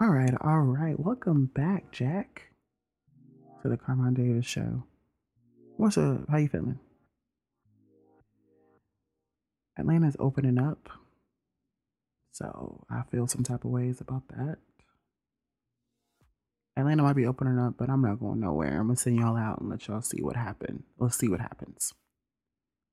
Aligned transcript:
All 0.00 0.08
right, 0.10 0.34
all 0.42 0.60
right. 0.60 0.98
Welcome 0.98 1.46
back, 1.54 1.90
Jack, 1.90 2.50
to 3.62 3.68
the 3.68 3.76
Carmine 3.76 4.14
Davis 4.14 4.44
Show. 4.46 4.84
What's 5.76 5.96
up? 5.96 6.28
How 6.30 6.36
you 6.36 6.48
feeling? 6.48 6.78
Atlanta's 9.78 10.16
opening 10.18 10.58
up, 10.58 10.88
so 12.32 12.84
I 12.90 13.02
feel 13.10 13.26
some 13.26 13.42
type 13.42 13.64
of 13.64 13.70
ways 13.70 14.00
about 14.00 14.28
that. 14.28 14.56
Atlanta 16.78 17.02
might 17.02 17.16
be 17.16 17.26
opening 17.26 17.58
up, 17.58 17.74
but 17.78 17.88
I'm 17.88 18.02
not 18.02 18.20
going 18.20 18.40
nowhere. 18.40 18.78
I'm 18.78 18.88
gonna 18.88 18.96
send 18.96 19.16
y'all 19.16 19.36
out 19.36 19.60
and 19.60 19.70
let 19.70 19.88
y'all 19.88 20.02
see 20.02 20.22
what 20.22 20.36
happened. 20.36 20.82
Let's 20.98 21.16
see 21.16 21.28
what 21.28 21.40
happens. 21.40 21.94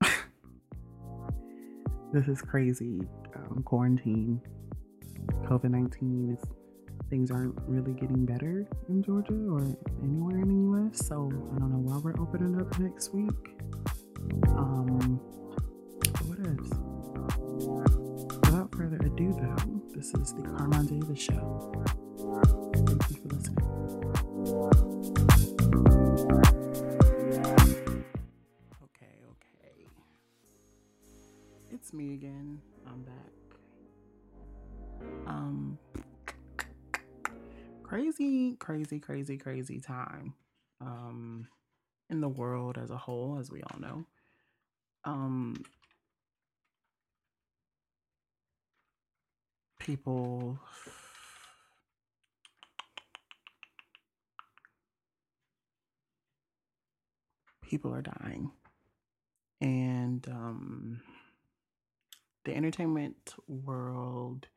this 2.12 2.28
is 2.28 2.40
crazy. 2.40 3.02
Um, 3.36 3.62
quarantine, 3.62 4.40
COVID 5.46 5.70
19 5.70 6.36
is 6.38 6.44
things 7.10 7.30
aren't 7.30 7.54
really 7.66 7.92
getting 7.92 8.24
better 8.24 8.66
in 8.88 9.02
Georgia 9.02 9.34
or 9.48 9.60
anywhere 10.02 10.40
in 10.40 10.48
the 10.48 10.88
US. 10.88 11.06
So 11.06 11.30
I 11.54 11.58
don't 11.58 11.70
know 11.70 11.78
why 11.78 11.98
we're 11.98 12.18
opening 12.20 12.60
up 12.60 12.78
next 12.78 13.14
week. 13.14 13.30
Um, 14.48 15.20
what? 16.26 16.38
Without 18.46 18.74
further 18.74 18.96
ado, 18.96 19.32
though, 19.32 19.56
this 19.94 20.14
is 20.14 20.32
the 20.34 20.42
Carmine 20.42 20.86
Davis 20.86 21.20
Show. 21.20 21.72
Thank 22.72 23.10
you 23.10 23.16
for 23.16 23.28
listening. 23.28 23.64
Okay, 28.84 29.14
okay. 29.30 29.86
It's 31.70 31.92
me 31.92 32.14
again. 32.14 32.60
I'm 32.86 33.02
back. 33.02 33.43
Crazy, 37.94 38.56
crazy, 38.56 38.98
crazy, 38.98 39.38
crazy 39.38 39.78
time. 39.78 40.34
Um, 40.80 41.46
in 42.10 42.20
the 42.20 42.28
world 42.28 42.76
as 42.76 42.90
a 42.90 42.96
whole, 42.96 43.38
as 43.38 43.52
we 43.52 43.62
all 43.62 43.78
know. 43.78 44.04
Um, 45.04 45.62
people 49.78 50.58
people 57.62 57.94
are 57.94 58.02
dying 58.02 58.50
and 59.60 60.26
um, 60.28 61.00
the 62.44 62.56
entertainment 62.56 63.34
world 63.46 64.48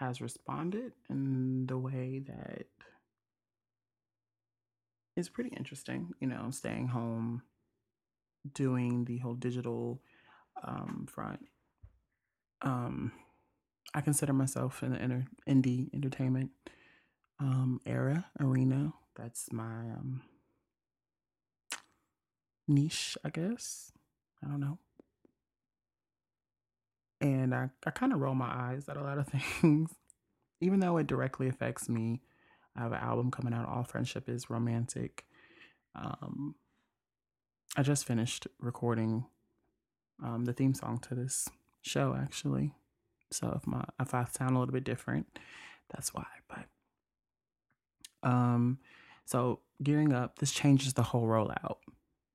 has 0.00 0.20
responded 0.20 0.92
in 1.08 1.66
the 1.66 1.78
way 1.78 2.22
that 2.26 2.66
is 5.16 5.28
pretty 5.28 5.50
interesting 5.56 6.12
you 6.20 6.26
know 6.26 6.50
staying 6.50 6.88
home 6.88 7.42
doing 8.54 9.04
the 9.04 9.18
whole 9.18 9.34
digital 9.34 10.00
um, 10.64 11.06
front 11.08 11.40
um, 12.62 13.12
i 13.94 14.00
consider 14.00 14.32
myself 14.32 14.82
in 14.82 14.92
the 14.92 15.02
inter- 15.02 15.26
indie 15.48 15.92
entertainment 15.94 16.50
um, 17.38 17.80
era 17.86 18.26
arena 18.40 18.92
that's 19.16 19.52
my 19.52 19.90
um, 19.98 20.22
niche, 22.70 23.18
I 23.24 23.30
guess. 23.30 23.92
I 24.42 24.48
don't 24.48 24.60
know. 24.60 24.78
And 27.20 27.54
I, 27.54 27.68
I 27.84 27.90
kind 27.90 28.12
of 28.12 28.20
roll 28.20 28.34
my 28.34 28.48
eyes 28.48 28.88
at 28.88 28.96
a 28.96 29.02
lot 29.02 29.18
of 29.18 29.26
things, 29.60 29.90
even 30.60 30.80
though 30.80 30.96
it 30.96 31.06
directly 31.06 31.48
affects 31.48 31.88
me. 31.88 32.22
I 32.76 32.82
have 32.82 32.92
an 32.92 32.98
album 32.98 33.30
coming 33.30 33.52
out, 33.52 33.68
All 33.68 33.84
Friendship 33.84 34.28
is 34.28 34.48
Romantic. 34.48 35.24
Um, 35.94 36.54
I 37.76 37.82
just 37.82 38.06
finished 38.06 38.46
recording 38.60 39.26
um, 40.22 40.44
the 40.44 40.52
theme 40.52 40.74
song 40.74 40.98
to 41.08 41.14
this 41.14 41.48
show, 41.82 42.16
actually. 42.20 42.74
So 43.30 43.52
if 43.56 43.66
my 43.66 43.84
if 44.00 44.14
I 44.14 44.24
sound 44.24 44.56
a 44.56 44.58
little 44.58 44.72
bit 44.72 44.84
different, 44.84 45.38
that's 45.92 46.12
why. 46.14 46.26
But 46.48 48.28
um, 48.28 48.78
so 49.24 49.60
gearing 49.82 50.12
up, 50.12 50.38
this 50.38 50.52
changes 50.52 50.94
the 50.94 51.02
whole 51.02 51.26
rollout. 51.26 51.76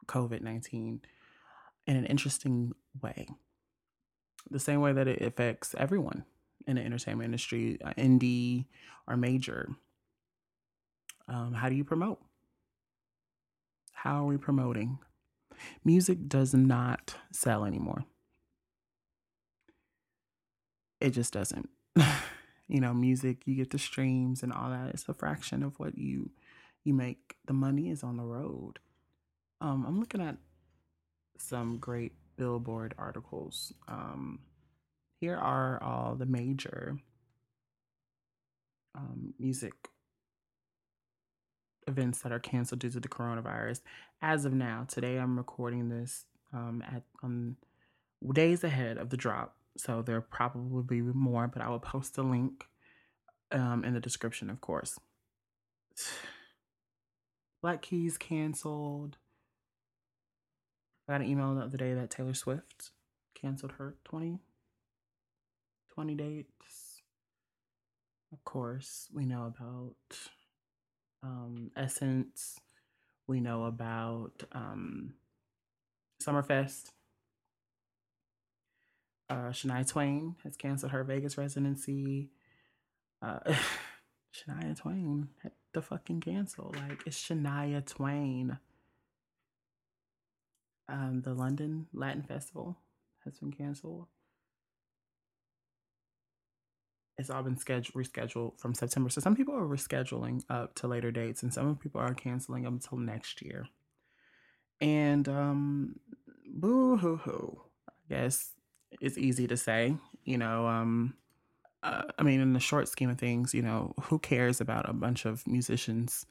COVID 0.08 0.42
19 0.42 1.02
in 1.88 1.96
an 1.96 2.06
interesting 2.06 2.74
way. 3.02 3.28
The 4.50 4.60
same 4.60 4.82
way 4.82 4.94
that 4.94 5.08
it 5.08 5.22
affects 5.22 5.74
everyone 5.78 6.26
in 6.68 6.76
the 6.76 6.82
entertainment 6.82 7.26
industry, 7.26 7.80
uh, 7.84 7.94
indie 7.98 8.66
or 9.08 9.18
major. 9.18 9.70
Um, 11.28 11.54
how 11.54 11.70
do 11.70 11.76
you 11.76 11.84
promote? 11.84 12.20
How 13.94 14.24
are 14.24 14.26
we 14.26 14.38
promoting? 14.38 15.00
Music 15.84 16.28
does 16.28 16.54
not 16.54 17.16
sell 17.32 17.66
anymore. 17.66 18.06
It 21.02 21.12
just 21.12 21.34
doesn't. 21.34 21.70
you 22.68 22.80
know, 22.80 22.94
music, 22.94 23.42
you 23.46 23.56
get 23.56 23.72
the 23.72 23.80
streams 23.80 24.44
and 24.44 24.52
all 24.54 24.70
that. 24.70 24.90
It's 24.90 25.08
a 25.08 25.14
fraction 25.14 25.64
of 25.64 25.80
what 25.80 25.98
you 25.98 26.32
you 26.84 26.94
make. 26.94 27.36
The 27.48 27.54
money 27.54 27.90
is 27.90 28.04
on 28.04 28.18
the 28.18 28.24
road. 28.24 28.80
Um, 29.62 29.86
I'm 29.88 30.00
looking 30.00 30.22
at 30.22 30.38
some 31.38 31.78
great 31.78 32.14
Billboard 32.38 32.94
articles. 32.98 33.74
Um, 33.88 34.40
here 35.20 35.36
are 35.36 35.82
all 35.82 36.16
the 36.16 36.26
major 36.26 36.98
um, 38.96 39.34
music 39.40 39.74
events 41.88 42.22
that 42.22 42.32
are 42.32 42.40
canceled 42.40 42.80
due 42.80 42.90
to 42.90 43.00
the 43.00 43.08
coronavirus. 43.08 43.82
As 44.22 44.46
of 44.46 44.54
now, 44.54 44.86
today 44.88 45.18
I'm 45.18 45.38
recording 45.38 45.90
this 45.90 46.26
um, 46.54 46.84
at 46.86 47.04
on 47.24 47.58
days 48.34 48.64
ahead 48.64 48.98
of 48.98 49.10
the 49.10 49.18
drop, 49.18 49.56
so 49.78 50.02
there 50.02 50.22
probably 50.22 50.72
will 50.72 50.84
be 50.84 51.02
more, 51.02 51.48
but 51.48 51.62
I 51.62 51.70
will 51.70 51.80
post 51.80 52.18
a 52.18 52.24
link 52.24 52.66
um, 53.52 53.84
in 53.84 53.94
the 53.94 54.00
description, 54.00 54.50
of 54.50 54.62
course. 54.62 55.00
Black 57.62 57.82
Keys 57.82 58.18
canceled. 58.18 59.18
I 61.08 61.14
got 61.14 61.22
an 61.22 61.28
email 61.28 61.54
the 61.54 61.62
other 61.62 61.78
day 61.78 61.94
that 61.94 62.10
Taylor 62.10 62.34
Swift 62.34 62.92
canceled 63.40 63.74
her 63.74 63.96
20, 64.06 64.40
20 65.94 66.16
dates. 66.16 67.02
Of 68.32 68.44
course, 68.44 69.08
we 69.14 69.26
know 69.26 69.46
about 69.46 69.96
um, 71.22 71.72
Essence. 71.76 72.60
We 73.28 73.40
know 73.40 73.66
about 73.66 74.44
um, 74.52 75.14
Summerfest. 76.22 76.92
Uh, 79.30 79.50
Shania 79.50 79.88
Twain 79.88 80.36
has 80.44 80.58
canceled 80.58 80.92
her 80.92 81.04
Vegas 81.04 81.38
residency. 81.38 82.30
Uh, 83.22 83.40
Shania 84.34 84.76
Twain 84.78 85.30
had 85.44 85.52
to 85.74 85.82
fucking 85.82 86.22
cancel. 86.22 86.74
Like, 86.76 87.04
it's 87.06 87.18
Shania 87.18 87.86
Twain. 87.86 88.58
Um, 90.88 91.22
the 91.24 91.34
London 91.34 91.88
Latin 91.94 92.24
Festival 92.24 92.78
has 93.24 93.40
been 93.40 93.52
canceled. 93.52 94.08
It's 97.18 97.30
all 97.30 97.44
been 97.44 97.58
scheduled 97.58 97.96
rescheduled 97.96 98.60
from 98.60 98.74
September. 98.74 99.10
So 99.10 99.22
some 99.22 99.36
people 99.36 99.56
are 99.56 99.66
rescheduling 99.66 100.44
up 100.50 100.76
to 100.76 100.88
later 100.88 101.12
dates, 101.12 101.44
and 101.44 101.54
some 101.54 101.76
people 101.78 102.02
are 102.02 102.14
canceling 102.14 102.64
them 102.64 102.76
until 102.76 102.98
next 102.98 103.42
year. 103.42 103.68
And 104.82 105.28
um, 105.30 106.00
boo 106.46 106.98
hoo 106.98 107.16
hoo. 107.18 107.62
I 107.90 108.14
guess 108.14 108.52
it's 109.00 109.18
easy 109.18 109.48
to 109.48 109.58
say, 109.58 109.96
you 110.24 110.38
know. 110.38 110.68
Um, 110.68 111.16
uh, 111.84 112.04
I 112.18 112.24
mean, 112.24 112.42
in 112.42 112.54
the 112.54 112.60
short 112.60 112.90
scheme 112.90 113.10
of 113.10 113.18
things, 113.18 113.54
you 113.54 113.62
know, 113.62 113.94
who 114.02 114.20
cares 114.20 114.60
about 114.60 114.90
a 114.90 114.94
bunch 114.94 115.26
of 115.26 115.46
musicians, 115.48 116.26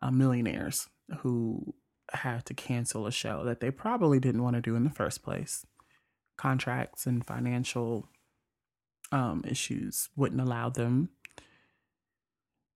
uh, 0.00 0.10
millionaires 0.10 0.88
who 1.18 1.74
have 2.12 2.44
to 2.44 2.54
cancel 2.54 3.06
a 3.06 3.12
show 3.12 3.44
that 3.44 3.60
they 3.60 3.70
probably 3.70 4.20
didn't 4.20 4.42
want 4.42 4.56
to 4.56 4.62
do 4.62 4.76
in 4.76 4.84
the 4.84 4.90
first 4.90 5.22
place. 5.22 5.66
Contracts 6.36 7.06
and 7.06 7.26
financial 7.26 8.08
um, 9.12 9.42
issues 9.46 10.08
wouldn't 10.16 10.40
allow 10.40 10.68
them 10.68 11.10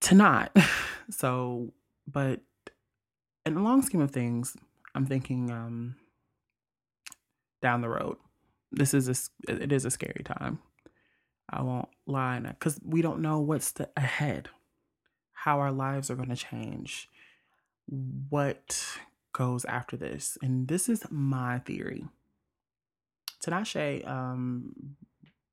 to 0.02 0.14
not. 0.14 0.56
So, 1.12 1.72
but 2.06 2.40
in 3.44 3.54
the 3.54 3.60
long 3.60 3.82
scheme 3.82 4.00
of 4.00 4.12
things, 4.12 4.56
I'm 4.94 5.06
thinking 5.06 5.50
um, 5.50 5.96
down 7.60 7.80
the 7.80 7.88
road. 7.88 8.16
This 8.70 8.94
is 8.94 9.08
a 9.08 9.52
it 9.62 9.72
is 9.72 9.84
a 9.84 9.90
scary 9.90 10.22
time. 10.24 10.60
I 11.48 11.62
won't 11.62 11.88
lie, 12.06 12.38
because 12.38 12.78
we 12.84 13.02
don't 13.02 13.20
know 13.22 13.40
what's 13.40 13.72
the 13.72 13.90
ahead, 13.96 14.50
how 15.32 15.58
our 15.58 15.72
lives 15.72 16.10
are 16.10 16.14
going 16.14 16.28
to 16.28 16.36
change, 16.36 17.08
what 17.88 18.86
goes 19.32 19.64
after 19.64 19.96
this. 19.96 20.38
And 20.42 20.68
this 20.68 20.88
is 20.88 21.04
my 21.10 21.58
theory. 21.60 22.04
Tinashe, 23.44 24.06
um, 24.06 24.96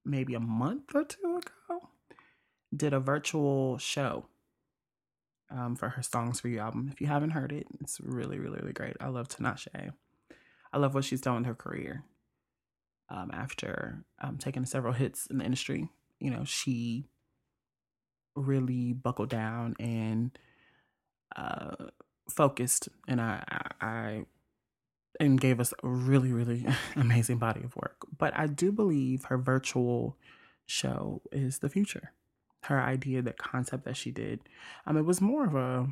maybe 0.04 0.34
a 0.34 0.40
month 0.40 0.94
or 0.94 1.04
two 1.04 1.40
ago, 1.42 1.90
did 2.76 2.94
a 2.94 3.00
virtual 3.00 3.78
show 3.78 4.26
um, 5.50 5.76
for 5.76 5.90
her 5.90 6.02
Songs 6.02 6.40
for 6.40 6.50
You 6.50 6.60
album. 6.60 6.90
If 6.92 7.00
you 7.00 7.08
haven't 7.08 7.32
heard 7.32 7.52
it, 7.52 7.68
it's 7.80 8.00
really, 8.02 8.40
really, 8.40 8.60
really 8.60 8.74
great. 8.74 8.98
I 9.00 9.08
love 9.08 9.30
Tinashe. 9.30 9.92
I 10.74 10.78
love 10.78 10.94
what 10.94 11.06
she's 11.06 11.22
done 11.22 11.38
with 11.38 11.46
her 11.46 11.56
career. 11.56 12.04
Um, 13.10 13.32
after 13.34 14.04
um, 14.22 14.38
taking 14.38 14.66
several 14.66 14.92
hits 14.92 15.28
in 15.28 15.38
the 15.38 15.46
industry, 15.46 15.88
you 16.20 16.30
know, 16.30 16.44
she 16.44 17.06
really 18.36 18.92
buckled 18.92 19.30
down 19.30 19.76
and 19.80 20.38
uh, 21.36 21.88
focused, 22.30 22.90
and 23.08 23.22
I, 23.22 23.44
I, 23.82 23.86
I 23.86 24.26
and 25.20 25.40
gave 25.40 25.60
us 25.60 25.74
a 25.84 25.88
really, 25.88 26.32
really 26.32 26.66
amazing 26.96 27.38
body 27.38 27.64
of 27.64 27.76
work. 27.76 28.06
But 28.18 28.38
I 28.38 28.48
do 28.48 28.72
believe 28.72 29.26
her 29.26 29.38
virtual 29.38 30.18
show 30.66 31.22
is 31.32 31.60
the 31.60 31.70
future. 31.70 32.12
Her 32.64 32.82
idea, 32.82 33.22
the 33.22 33.34
concept 33.34 33.86
that 33.86 33.98
she 33.98 34.12
did, 34.12 34.42
um, 34.86 34.98
it 34.98 35.06
was 35.06 35.22
more 35.22 35.46
of 35.46 35.56
a 35.56 35.88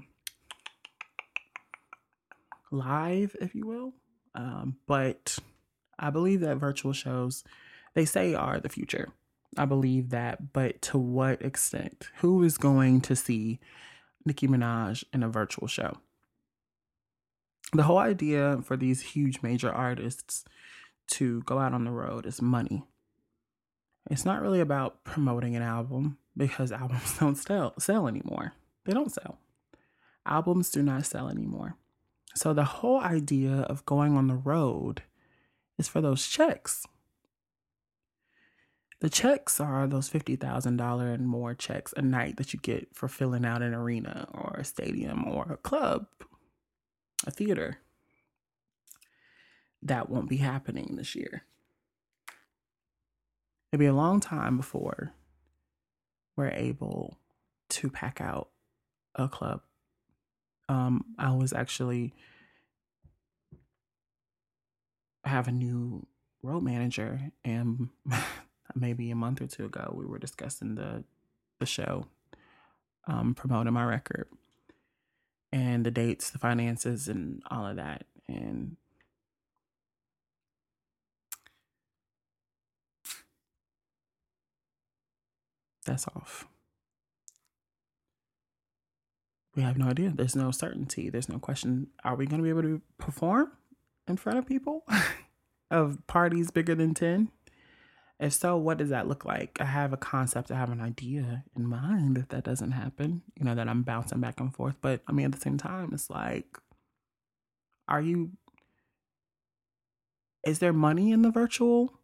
live, 2.71 3.35
if 3.39 3.55
you 3.55 3.65
will. 3.65 3.93
Um, 4.33 4.77
but 4.85 5.39
I 5.97 6.09
believe 6.09 6.41
that 6.41 6.57
virtual 6.57 6.91
shows, 6.93 7.43
they 7.93 8.05
say, 8.05 8.33
are 8.33 8.59
the 8.59 8.69
future. 8.69 9.09
I 9.57 9.65
believe 9.65 10.09
that, 10.09 10.51
but 10.51 10.81
to 10.83 10.97
what 10.97 11.41
extent? 11.41 12.09
Who 12.17 12.43
is 12.43 12.57
going 12.57 12.99
to 13.01 13.15
see 13.15 13.59
Nicki 14.25 14.47
Minaj 14.47 15.05
in 15.13 15.23
a 15.23 15.29
virtual 15.29 15.67
show? 15.67 15.97
The 17.75 17.83
whole 17.83 17.97
idea 17.97 18.59
for 18.63 18.77
these 18.77 19.01
huge 19.01 19.41
major 19.41 19.69
artists 19.69 20.45
to 21.07 21.41
go 21.41 21.59
out 21.59 21.73
on 21.73 21.83
the 21.83 21.91
road 21.91 22.25
is 22.25 22.41
money. 22.41 22.85
It's 24.09 24.23
not 24.23 24.41
really 24.41 24.61
about 24.61 25.03
promoting 25.03 25.57
an 25.57 25.61
album 25.61 26.17
because 26.37 26.71
albums 26.71 27.17
don't 27.19 27.35
sell, 27.35 27.73
sell 27.77 28.07
anymore. 28.07 28.53
They 28.85 28.93
don't 28.93 29.11
sell. 29.11 29.39
Albums 30.25 30.71
do 30.71 30.81
not 30.83 31.05
sell 31.05 31.27
anymore. 31.27 31.75
So 32.33 32.53
the 32.53 32.63
whole 32.63 33.01
idea 33.01 33.65
of 33.69 33.85
going 33.85 34.15
on 34.15 34.27
the 34.27 34.35
road 34.35 35.01
is 35.77 35.89
for 35.89 35.99
those 35.99 36.25
checks. 36.25 36.85
The 39.01 39.09
checks 39.09 39.59
are 39.59 39.85
those 39.85 40.09
$50,000 40.09 41.13
and 41.13 41.27
more 41.27 41.53
checks 41.53 41.93
a 41.97 42.01
night 42.01 42.37
that 42.37 42.53
you 42.53 42.59
get 42.61 42.95
for 42.95 43.09
filling 43.09 43.43
out 43.43 43.61
an 43.61 43.73
arena 43.73 44.29
or 44.33 44.55
a 44.57 44.63
stadium 44.63 45.25
or 45.25 45.51
a 45.51 45.57
club, 45.57 46.07
a 47.25 47.31
theater. 47.31 47.77
That 49.81 50.09
won't 50.09 50.29
be 50.29 50.37
happening 50.37 50.95
this 50.95 51.15
year. 51.15 51.43
It'll 53.71 53.79
be 53.79 53.85
a 53.85 53.93
long 53.93 54.19
time 54.19 54.57
before 54.57 55.13
we're 56.35 56.49
able 56.49 57.17
to 57.69 57.89
pack 57.89 58.21
out 58.21 58.49
a 59.15 59.27
club. 59.27 59.61
Um, 60.67 61.05
I 61.19 61.31
was 61.33 61.53
actually 61.53 62.13
I 65.23 65.29
have 65.29 65.47
a 65.47 65.51
new 65.51 66.05
road 66.43 66.61
manager 66.61 67.31
and 67.43 67.89
maybe 68.75 69.09
a 69.11 69.15
month 69.15 69.41
or 69.41 69.47
two 69.47 69.65
ago 69.65 69.93
we 69.95 70.05
were 70.05 70.19
discussing 70.19 70.75
the 70.75 71.03
the 71.59 71.65
show 71.65 72.05
um, 73.07 73.33
promoting 73.33 73.73
my 73.73 73.83
record 73.83 74.27
and 75.55 75.85
the 75.85 75.91
dates 75.91 76.29
the 76.29 76.37
finances 76.37 77.07
and 77.07 77.41
all 77.49 77.65
of 77.65 77.77
that. 77.77 78.03
And 78.27 78.75
that's 85.85 86.05
off. 86.09 86.45
We 89.55 89.63
have 89.63 89.77
no 89.77 89.87
idea. 89.87 90.11
There's 90.13 90.35
no 90.35 90.51
certainty. 90.51 91.09
There's 91.09 91.29
no 91.29 91.39
question. 91.39 91.87
Are 92.03 92.15
we 92.15 92.25
going 92.25 92.39
to 92.39 92.43
be 92.43 92.49
able 92.49 92.63
to 92.63 92.81
perform 92.97 93.53
in 94.09 94.17
front 94.17 94.37
of 94.37 94.45
people 94.45 94.85
of 95.71 96.05
parties 96.05 96.51
bigger 96.51 96.75
than 96.75 96.93
10 96.93 97.29
if 98.19 98.33
so, 98.33 98.55
what 98.55 98.77
does 98.77 98.89
that 98.89 99.07
look 99.07 99.25
like? 99.25 99.57
I 99.59 99.65
have 99.65 99.91
a 99.91 99.97
concept, 99.97 100.49
I 100.49 100.55
have 100.55 100.71
an 100.71 100.79
idea 100.79 101.43
in 101.55 101.67
mind 101.67 102.17
if 102.17 102.29
that 102.29 102.45
doesn't 102.45 102.71
happen, 102.71 103.23
you 103.37 103.43
know, 103.43 103.55
that 103.55 103.67
I'm 103.67 103.83
bouncing 103.83 104.21
back 104.21 104.39
and 104.39 104.53
forth. 104.53 104.75
But 104.81 105.01
I 105.07 105.11
mean, 105.11 105.25
at 105.25 105.33
the 105.33 105.39
same 105.39 105.57
time, 105.57 105.89
it's 105.93 106.09
like, 106.09 106.57
are 107.89 108.01
you, 108.01 108.31
is 110.45 110.59
there 110.59 110.71
money 110.71 111.11
in 111.11 111.23
the 111.23 111.31
virtual 111.31 111.99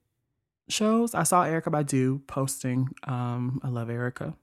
shows? 0.67 1.15
I 1.15 1.23
saw 1.23 1.45
Erykah 1.45 1.71
Badu 1.71 2.27
posting, 2.27 2.89
um, 3.03 3.61
I 3.63 3.69
love 3.69 3.87
Erykah, 3.87 4.35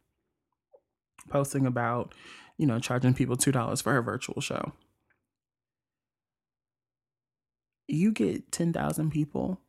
posting 1.28 1.66
about, 1.66 2.14
you 2.56 2.66
know, 2.66 2.78
charging 2.78 3.12
people 3.12 3.36
$2 3.36 3.82
for 3.82 3.92
her 3.92 4.02
virtual 4.02 4.40
show. 4.40 4.72
You 7.86 8.10
get 8.10 8.52
10,000 8.52 9.10
people 9.10 9.60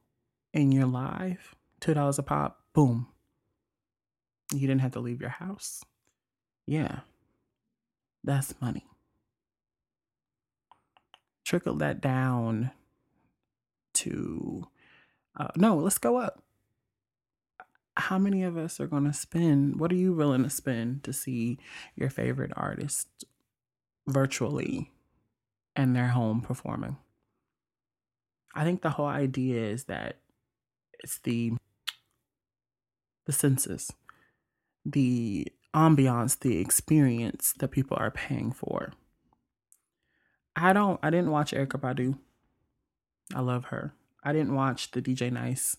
in 0.53 0.71
your 0.71 0.85
live 0.85 1.55
two 1.79 1.93
dollars 1.93 2.19
a 2.19 2.23
pop, 2.23 2.59
boom. 2.73 3.07
You 4.53 4.61
didn't 4.61 4.81
have 4.81 4.93
to 4.93 4.99
leave 4.99 5.21
your 5.21 5.29
house. 5.29 5.83
Yeah, 6.65 6.99
that's 8.23 8.59
money. 8.61 8.85
Trickle 11.45 11.75
that 11.75 12.01
down 12.01 12.71
to, 13.95 14.67
uh, 15.37 15.47
no, 15.55 15.77
let's 15.77 15.97
go 15.97 16.17
up. 16.17 16.43
How 17.97 18.17
many 18.17 18.43
of 18.43 18.55
us 18.55 18.79
are 18.79 18.87
going 18.87 19.05
to 19.05 19.13
spend? 19.13 19.79
What 19.79 19.91
are 19.91 19.95
you 19.95 20.13
willing 20.13 20.43
to 20.43 20.49
spend 20.49 21.03
to 21.03 21.13
see 21.13 21.59
your 21.95 22.09
favorite 22.09 22.51
artist 22.55 23.07
virtually 24.07 24.91
and 25.75 25.95
their 25.95 26.09
home 26.09 26.41
performing? 26.41 26.97
I 28.53 28.63
think 28.63 28.81
the 28.81 28.91
whole 28.91 29.07
idea 29.07 29.61
is 29.61 29.85
that 29.85 30.17
it's 31.03 31.19
the 31.19 31.53
the 33.29 33.33
senses, 33.33 33.93
the 34.83 35.47
ambiance, 35.75 36.39
the 36.39 36.57
experience 36.57 37.53
that 37.59 37.67
people 37.67 37.95
are 37.99 38.09
paying 38.09 38.51
for. 38.51 38.91
I 40.55 40.73
don't 40.73 40.99
I 41.03 41.11
didn't 41.11 41.29
watch 41.29 41.51
Erykah 41.51 41.79
Badu. 41.79 42.17
I 43.35 43.41
love 43.41 43.65
her. 43.65 43.93
I 44.23 44.33
didn't 44.33 44.55
watch 44.55 44.89
the 44.89 44.99
DJ 44.99 45.31
Nice. 45.31 45.77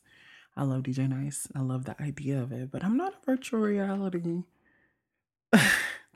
I 0.57 0.63
love 0.63 0.85
DJ 0.85 1.09
Nice. 1.09 1.49
I 1.53 1.59
love 1.63 1.87
the 1.87 2.01
idea 2.01 2.41
of 2.41 2.53
it, 2.53 2.71
but 2.71 2.85
I'm 2.85 2.97
not 2.97 3.15
a 3.15 3.27
virtual 3.27 3.59
reality 3.59 4.45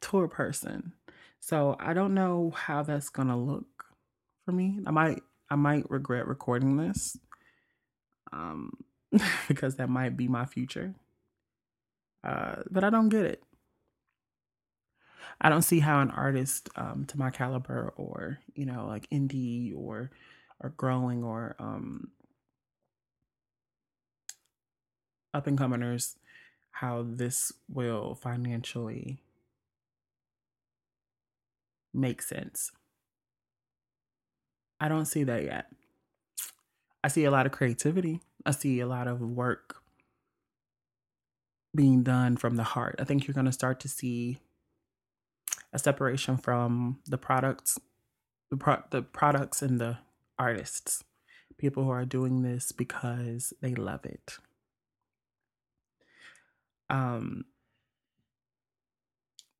tour 0.00 0.28
person. 0.28 0.92
So 1.40 1.74
I 1.80 1.94
don't 1.94 2.14
know 2.14 2.52
how 2.54 2.84
that's 2.84 3.08
gonna 3.08 3.36
look 3.36 3.86
for 4.44 4.52
me. 4.52 4.78
I 4.86 4.92
might 4.92 5.20
I 5.50 5.56
might 5.56 5.90
regret 5.90 6.28
recording 6.28 6.76
this. 6.76 7.16
Um 8.32 8.70
because 9.48 9.74
that 9.76 9.88
might 9.88 10.16
be 10.16 10.28
my 10.28 10.46
future. 10.46 10.94
Uh, 12.24 12.62
but 12.70 12.84
I 12.84 12.90
don't 12.90 13.10
get 13.10 13.26
it. 13.26 13.42
I 15.40 15.50
don't 15.50 15.62
see 15.62 15.80
how 15.80 16.00
an 16.00 16.10
artist 16.10 16.70
um, 16.76 17.04
to 17.08 17.18
my 17.18 17.30
caliber, 17.30 17.92
or 17.96 18.38
you 18.54 18.64
know, 18.64 18.86
like 18.86 19.08
indie, 19.10 19.76
or 19.76 20.10
or 20.60 20.70
growing, 20.70 21.22
or 21.22 21.54
um, 21.58 22.08
up 25.34 25.46
and 25.46 25.58
comers, 25.58 26.16
how 26.70 27.04
this 27.06 27.52
will 27.68 28.14
financially 28.14 29.18
make 31.92 32.22
sense. 32.22 32.72
I 34.80 34.88
don't 34.88 35.06
see 35.06 35.24
that 35.24 35.44
yet. 35.44 35.66
I 37.02 37.08
see 37.08 37.24
a 37.24 37.30
lot 37.30 37.46
of 37.46 37.52
creativity. 37.52 38.20
I 38.46 38.52
see 38.52 38.80
a 38.80 38.86
lot 38.86 39.08
of 39.08 39.20
work 39.20 39.83
being 41.74 42.02
done 42.02 42.36
from 42.36 42.56
the 42.56 42.62
heart. 42.62 42.96
I 42.98 43.04
think 43.04 43.26
you're 43.26 43.34
going 43.34 43.46
to 43.46 43.52
start 43.52 43.80
to 43.80 43.88
see 43.88 44.38
a 45.72 45.78
separation 45.78 46.36
from 46.36 47.00
the 47.06 47.18
products, 47.18 47.78
the 48.50 48.56
pro- 48.56 48.84
the 48.90 49.02
products 49.02 49.62
and 49.62 49.80
the 49.80 49.98
artists. 50.38 51.04
People 51.56 51.84
who 51.84 51.90
are 51.90 52.04
doing 52.04 52.42
this 52.42 52.72
because 52.72 53.52
they 53.60 53.74
love 53.74 54.04
it. 54.04 54.38
Um, 56.90 57.44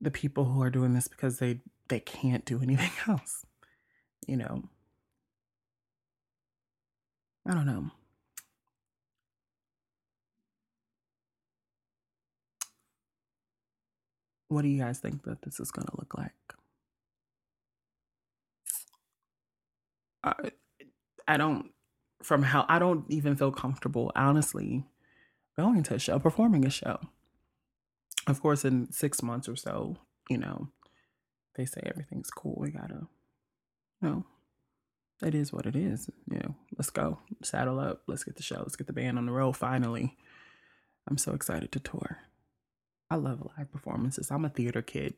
the 0.01 0.11
people 0.11 0.45
who 0.45 0.61
are 0.63 0.71
doing 0.71 0.93
this 0.93 1.09
because 1.09 1.39
they 1.39 1.61
they 1.89 2.01
can't 2.01 2.45
do 2.45 2.61
anything 2.63 2.93
else. 3.09 3.45
You 4.27 4.37
know. 4.37 4.65
I 7.47 7.53
don't 7.53 7.67
know. 7.67 7.91
What 14.49 14.63
do 14.63 14.69
you 14.69 14.83
guys 14.83 14.99
think 15.01 15.25
that 15.25 15.43
this 15.43 15.61
is 15.61 15.71
going 15.71 15.87
to 15.87 15.97
look 15.99 16.15
like? 16.17 16.33
I, 20.23 20.35
I 21.29 21.37
don't, 21.37 21.71
from 22.23 22.43
how, 22.43 22.65
I 22.69 22.79
don't 22.79 23.05
even 23.11 23.37
feel 23.37 23.53
comfortable, 23.53 24.13
honestly, 24.17 24.85
going 25.57 25.83
to 25.85 25.95
a 25.95 25.99
show, 25.99 26.19
performing 26.19 26.65
a 26.67 26.71
show. 26.71 26.99
of 28.27 28.41
course, 28.41 28.65
in 28.65 28.91
six 28.93 29.23
months 29.23 29.49
or 29.49 29.57
so, 29.57 29.97
you 30.29 30.39
know, 30.39 30.69
they 31.57 31.65
say 31.67 31.81
everything's 31.85 32.31
cool. 32.31 32.57
We 32.59 32.71
gotta, 32.71 33.07
you 34.03 34.09
know, 34.09 34.27
it 35.23 35.35
is 35.35 35.53
what 35.53 35.67
it 35.67 35.77
is. 35.77 36.11
You 36.31 36.39
know, 36.39 36.55
let's 36.79 36.91
go, 36.91 37.19
saddle 37.43 37.79
up, 37.79 38.03
let's 38.07 38.25
get 38.25 38.37
the 38.37 38.43
show, 38.43 38.59
let's 38.59 38.77
get 38.77 38.87
the 38.87 38.93
band 38.93 39.19
on 39.19 39.27
the 39.27 39.33
road 39.33 39.53
finally. 39.57 40.17
I'm 41.09 41.19
so 41.19 41.33
excited 41.35 41.73
to 41.73 41.81
tour. 41.81 42.19
I 43.15 43.17
love 43.17 43.47
live 43.57 43.71
performances. 43.71 44.33
I'm 44.33 44.45
a 44.45 44.49
theater 44.49 44.83
kid, 44.83 45.15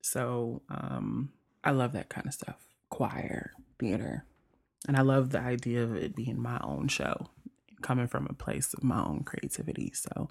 so 0.00 0.62
um, 0.68 1.32
I 1.64 1.72
love 1.72 1.90
that 1.92 2.08
kind 2.08 2.28
of 2.28 2.32
stuff 2.32 2.68
choir, 2.88 3.50
theater. 3.80 4.24
And 4.86 4.96
I 4.96 5.00
love 5.00 5.30
the 5.30 5.40
idea 5.40 5.82
of 5.82 5.96
it 5.96 6.14
being 6.14 6.40
my 6.40 6.60
own 6.62 6.86
show, 6.86 7.26
coming 7.82 8.06
from 8.06 8.28
a 8.30 8.32
place 8.32 8.74
of 8.74 8.84
my 8.84 9.02
own 9.02 9.24
creativity. 9.24 9.90
So 9.92 10.28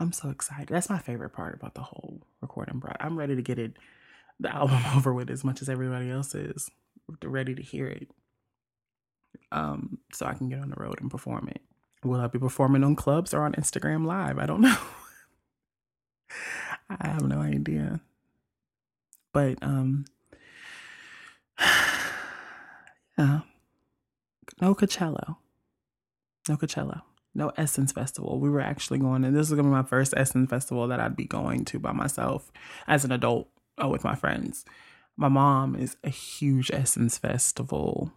I'm 0.00 0.12
so 0.12 0.30
excited. 0.30 0.68
That's 0.68 0.88
my 0.88 0.98
favorite 0.98 1.34
part 1.34 1.54
about 1.54 1.74
the 1.74 1.82
whole 1.82 2.22
recording 2.40 2.78
Brought. 2.78 2.96
I'm 2.98 3.18
ready 3.18 3.36
to 3.36 3.42
get 3.42 3.58
it, 3.58 3.76
the 4.40 4.54
album 4.54 4.80
over 4.96 5.12
with 5.12 5.28
as 5.28 5.44
much 5.44 5.60
as 5.60 5.68
everybody 5.68 6.10
else 6.10 6.34
is, 6.34 6.70
ready 7.22 7.54
to 7.54 7.62
hear 7.62 7.88
it. 7.88 8.08
Um, 9.52 9.98
so 10.14 10.24
I 10.24 10.32
can 10.32 10.48
get 10.48 10.60
on 10.60 10.70
the 10.70 10.76
road 10.82 10.98
and 11.02 11.10
perform 11.10 11.48
it. 11.48 11.60
Will 12.02 12.20
I 12.20 12.26
be 12.28 12.38
performing 12.38 12.84
on 12.84 12.96
clubs 12.96 13.34
or 13.34 13.42
on 13.42 13.52
Instagram 13.52 14.06
Live? 14.06 14.38
I 14.38 14.46
don't 14.46 14.60
know. 14.62 14.78
I 16.90 17.08
have 17.08 17.22
no 17.22 17.40
idea. 17.40 18.00
But 19.32 19.58
um 19.62 20.04
yeah. 23.18 23.40
No 24.60 24.74
Coachella. 24.74 25.36
No 26.48 26.56
Coachella. 26.56 27.02
No 27.34 27.52
Essence 27.56 27.92
Festival. 27.92 28.38
We 28.38 28.48
were 28.48 28.60
actually 28.60 28.98
going, 28.98 29.24
and 29.24 29.34
this 29.34 29.48
is 29.48 29.56
gonna 29.56 29.64
be 29.64 29.68
my 29.68 29.82
first 29.82 30.14
Essence 30.16 30.48
Festival 30.48 30.86
that 30.88 31.00
I'd 31.00 31.16
be 31.16 31.24
going 31.24 31.64
to 31.66 31.78
by 31.78 31.92
myself 31.92 32.52
as 32.86 33.04
an 33.04 33.12
adult 33.12 33.48
or 33.78 33.90
with 33.90 34.04
my 34.04 34.14
friends. 34.14 34.64
My 35.16 35.28
mom 35.28 35.76
is 35.76 35.96
a 36.04 36.10
huge 36.10 36.70
Essence 36.72 37.18
Festival 37.18 38.12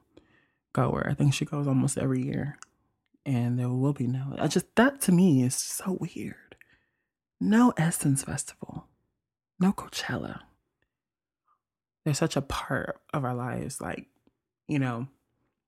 goer. 0.74 1.08
I 1.10 1.14
think 1.14 1.34
she 1.34 1.46
goes 1.46 1.68
almost 1.68 1.98
every 1.98 2.24
year. 2.24 2.58
And 3.26 3.60
there 3.60 3.68
will 3.70 3.94
be 3.94 4.08
no 4.08 4.36
I 4.40 4.48
just 4.48 4.74
that 4.76 5.02
to 5.02 5.12
me 5.12 5.44
is 5.44 5.56
so 5.56 5.98
weird. 6.00 6.47
No 7.40 7.74
Essence 7.78 8.24
Festival. 8.24 8.88
No 9.60 9.72
Coachella. 9.72 10.42
They're 12.04 12.14
such 12.14 12.36
a 12.36 12.42
part 12.42 13.00
of 13.14 13.26
our 13.26 13.36
lives, 13.36 13.82
like, 13.82 14.08
you 14.68 14.80
know, 14.80 15.08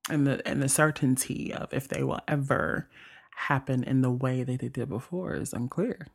and 0.10 0.26
the 0.26 0.48
and 0.48 0.62
the 0.62 0.70
certainty 0.70 1.54
of 1.54 1.74
if 1.74 1.88
they 1.88 2.04
will 2.04 2.22
ever 2.28 2.90
happen 3.36 3.84
in 3.84 4.02
the 4.02 4.12
way 4.12 4.44
that 4.44 4.60
they 4.60 4.68
did 4.68 4.90
before 4.90 5.36
is 5.36 5.54
unclear. 5.54 6.08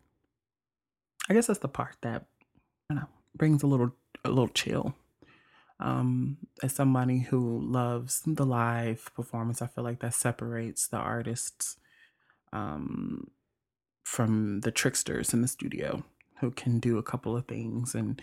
I 1.28 1.34
guess 1.34 1.46
that's 1.46 1.61
the 1.61 1.68
part 1.68 1.96
that 2.02 2.26
you 2.90 2.96
know 2.96 3.06
brings 3.34 3.62
a 3.62 3.66
little 3.66 3.94
a 4.25 4.28
little 4.28 4.49
chill. 4.49 4.94
Um, 5.80 6.38
as 6.62 6.73
somebody 6.73 7.20
who 7.20 7.61
loves 7.61 8.23
the 8.26 8.46
live 8.46 9.11
performance, 9.14 9.61
I 9.61 9.66
feel 9.66 9.84
like 9.84 10.00
that 10.00 10.14
separates 10.14 10.87
the 10.87 10.99
artists 10.99 11.76
um, 12.52 13.30
from 14.14 14.61
the 14.61 14.71
tricksters 14.71 15.35
in 15.35 15.42
the 15.42 15.49
studio 15.49 16.04
who 16.40 16.50
can 16.50 16.78
do 16.78 16.99
a 16.99 17.02
couple 17.02 17.37
of 17.37 17.47
things 17.47 17.94
and 17.94 18.21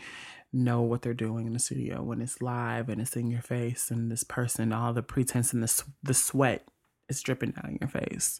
know 0.54 0.82
what 0.82 1.02
they're 1.02 1.14
doing 1.14 1.48
in 1.48 1.54
the 1.54 1.60
studio 1.60 2.02
when 2.02 2.22
it's 2.22 2.42
live 2.42 2.90
and 2.90 3.02
it's 3.02 3.16
in 3.16 3.30
your 3.30 3.42
face 3.42 3.92
and 3.92 4.12
this 4.12 4.24
person 4.24 4.74
all 4.74 4.94
the 4.94 5.04
pretense 5.04 5.54
and 5.54 5.64
the 5.64 5.84
the 6.04 6.14
sweat 6.14 6.68
is 7.10 7.22
dripping 7.22 7.52
down 7.52 7.78
your 7.80 7.90
face 7.90 8.40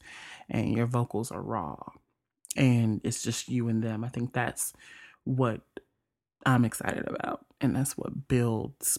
and 0.50 0.76
your 0.76 0.86
vocals 0.86 1.32
are 1.32 1.42
raw 1.42 1.78
and 2.56 3.02
it's 3.04 3.24
just 3.24 3.48
you 3.50 3.68
and 3.68 3.84
them. 3.84 4.04
I 4.04 4.10
think 4.10 4.34
that's 4.34 4.74
what 5.24 5.62
I'm 6.46 6.66
excited 6.66 7.08
about 7.08 7.46
and 7.60 7.76
that's 7.76 7.98
what 7.98 8.28
builds 8.28 8.98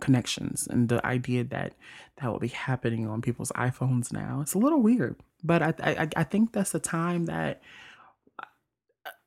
connections 0.00 0.66
and 0.66 0.88
the 0.88 1.04
idea 1.06 1.44
that 1.44 1.74
that 2.20 2.30
will 2.30 2.38
be 2.38 2.48
happening 2.48 3.06
on 3.06 3.22
people's 3.22 3.52
iPhones 3.52 4.12
now. 4.12 4.40
It's 4.40 4.54
a 4.54 4.58
little 4.58 4.80
weird, 4.80 5.16
but 5.42 5.62
I 5.62 5.74
I, 5.80 6.08
I 6.16 6.24
think 6.24 6.52
that's 6.52 6.74
a 6.74 6.80
time 6.80 7.26
that 7.26 7.62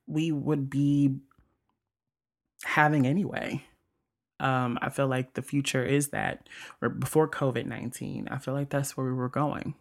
we 0.08 0.32
would 0.32 0.70
be 0.70 1.16
having 2.64 3.06
anyway. 3.06 3.64
Um, 4.40 4.80
I 4.82 4.90
feel 4.90 5.08
like 5.08 5.34
the 5.34 5.42
future 5.42 5.84
is 5.84 6.10
that, 6.10 6.48
or 6.82 6.90
before 6.90 7.28
COVID 7.28 7.66
19, 7.66 8.28
I 8.32 8.38
feel 8.38 8.54
like 8.54 8.70
that's 8.70 8.96
where 8.96 9.06
we 9.06 9.14
were 9.14 9.30
going. 9.30 9.76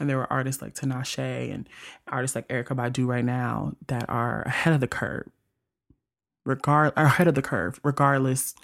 And 0.00 0.10
there 0.10 0.16
were 0.16 0.32
artists 0.32 0.60
like 0.60 0.74
Tinashe 0.74 1.54
and 1.54 1.68
artists 2.08 2.34
like 2.34 2.48
Erykah 2.48 2.76
Badu 2.76 3.06
right 3.06 3.24
now 3.24 3.76
that 3.86 4.06
are 4.08 4.42
ahead 4.42 4.74
of 4.74 4.80
the 4.80 4.88
curve, 4.88 5.28
regard 6.44 6.92
ahead 6.96 7.28
of 7.28 7.36
the 7.36 7.42
curve, 7.42 7.78
regardless 7.84 8.54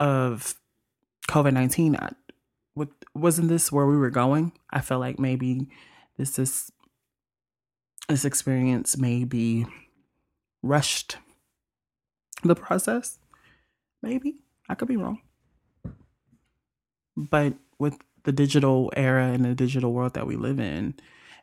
of 0.00 0.56
COVID 1.32 1.54
19. 1.54 1.96
Wasn't 3.14 3.48
this 3.48 3.72
where 3.72 3.86
we 3.86 3.96
were 3.96 4.10
going? 4.10 4.52
I 4.70 4.82
felt 4.82 5.00
like 5.00 5.18
maybe 5.18 5.66
this 6.18 6.38
is 6.38 6.70
this 8.06 8.26
experience 8.26 8.98
may 8.98 9.24
be 9.24 9.64
rushed 10.62 11.16
the 12.44 12.54
process. 12.54 13.18
Maybe. 14.02 14.36
I 14.68 14.74
could 14.74 14.88
be 14.88 14.98
wrong. 14.98 15.20
But 17.16 17.54
with 17.78 17.96
the 18.24 18.32
digital 18.32 18.92
era 18.94 19.28
and 19.32 19.42
the 19.42 19.54
digital 19.54 19.92
world 19.92 20.12
that 20.12 20.26
we 20.26 20.36
live 20.36 20.60
in, 20.60 20.94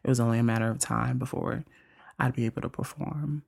it 0.04 0.08
was 0.08 0.20
only 0.20 0.38
a 0.38 0.44
matter 0.44 0.70
of 0.70 0.78
time 0.78 1.18
before 1.18 1.64
I'd 2.20 2.36
be 2.36 2.46
able 2.46 2.62
to 2.62 2.70
perform 2.70 3.42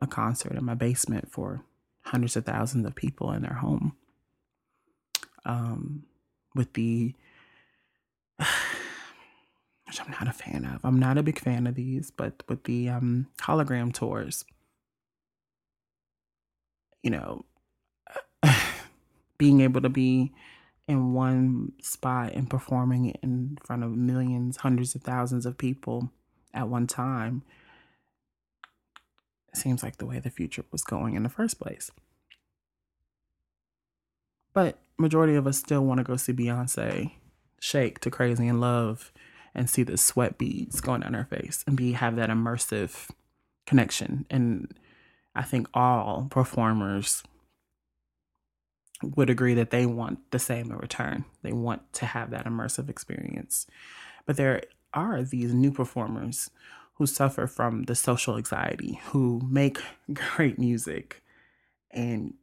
a 0.00 0.06
concert 0.06 0.52
in 0.52 0.64
my 0.64 0.74
basement 0.74 1.32
for 1.32 1.64
hundreds 2.04 2.36
of 2.36 2.44
thousands 2.44 2.86
of 2.86 2.94
people 2.94 3.32
in 3.32 3.42
their 3.42 3.54
home. 3.54 3.96
Um, 5.44 6.04
with 6.54 6.72
the, 6.74 7.14
which 8.38 10.00
I'm 10.00 10.10
not 10.10 10.28
a 10.28 10.32
fan 10.32 10.64
of. 10.64 10.84
I'm 10.84 10.98
not 10.98 11.18
a 11.18 11.22
big 11.22 11.38
fan 11.38 11.66
of 11.66 11.74
these, 11.74 12.10
but 12.10 12.42
with 12.48 12.64
the 12.64 12.88
um, 12.88 13.26
hologram 13.38 13.92
tours, 13.92 14.44
you 17.02 17.10
know, 17.10 17.44
being 19.38 19.60
able 19.60 19.80
to 19.80 19.88
be 19.88 20.32
in 20.88 21.12
one 21.12 21.72
spot 21.80 22.32
and 22.34 22.50
performing 22.50 23.10
in 23.22 23.58
front 23.64 23.82
of 23.84 23.96
millions, 23.96 24.58
hundreds 24.58 24.94
of 24.94 25.02
thousands 25.02 25.46
of 25.46 25.58
people 25.58 26.10
at 26.54 26.68
one 26.68 26.86
time 26.86 27.42
it 29.52 29.58
seems 29.58 29.82
like 29.82 29.96
the 29.96 30.06
way 30.06 30.18
the 30.18 30.30
future 30.30 30.64
was 30.70 30.82
going 30.82 31.14
in 31.14 31.22
the 31.22 31.28
first 31.28 31.60
place. 31.60 31.90
But 34.54 34.78
majority 35.02 35.34
of 35.34 35.46
us 35.46 35.58
still 35.58 35.84
want 35.84 35.98
to 35.98 36.04
go 36.04 36.16
see 36.16 36.32
Beyonce 36.32 37.12
shake 37.60 38.00
to 38.00 38.10
Crazy 38.10 38.46
in 38.46 38.60
Love 38.60 39.12
and 39.54 39.68
see 39.68 39.82
the 39.82 39.98
sweat 39.98 40.38
beads 40.38 40.80
going 40.80 41.02
down 41.02 41.14
her 41.14 41.26
face 41.26 41.62
and 41.66 41.76
be 41.76 41.92
have 41.92 42.16
that 42.16 42.30
immersive 42.30 43.10
connection 43.66 44.24
and 44.30 44.74
I 45.34 45.42
think 45.42 45.68
all 45.72 46.26
performers 46.30 47.22
would 49.02 49.30
agree 49.30 49.54
that 49.54 49.70
they 49.70 49.86
want 49.86 50.30
the 50.30 50.38
same 50.38 50.70
in 50.70 50.76
return. 50.76 51.24
They 51.42 51.52
want 51.52 51.92
to 51.94 52.06
have 52.06 52.30
that 52.30 52.46
immersive 52.46 52.88
experience. 52.88 53.66
But 54.26 54.36
there 54.36 54.62
are 54.94 55.22
these 55.22 55.54
new 55.54 55.72
performers 55.72 56.50
who 56.94 57.06
suffer 57.06 57.46
from 57.46 57.84
the 57.84 57.94
social 57.94 58.36
anxiety, 58.36 59.00
who 59.06 59.40
make 59.50 59.78
great 60.12 60.58
music 60.58 61.22
and 61.90 62.34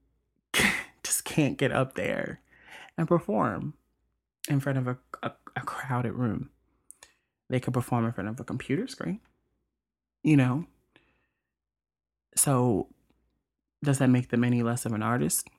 just 1.03 1.23
can't 1.23 1.57
get 1.57 1.71
up 1.71 1.93
there 1.93 2.41
and 2.99 3.07
perform 3.07 3.73
in 4.47 4.59
front 4.59 4.77
of 4.77 4.87
a, 4.87 4.97
a, 5.23 5.31
a 5.55 5.61
crowded 5.61 6.13
room. 6.13 6.51
They 7.49 7.59
could 7.59 7.73
perform 7.73 8.05
in 8.05 8.11
front 8.11 8.29
of 8.29 8.39
a 8.39 8.43
computer 8.43 8.87
screen, 8.87 9.21
you 10.21 10.37
know, 10.37 10.67
so, 12.39 12.87
does 13.83 13.97
that 13.97 14.09
make 14.09 14.29
them 14.29 14.45
any 14.45 14.63
less 14.63 14.85
of 14.85 14.93
an 14.93 15.03
artist? 15.03 15.49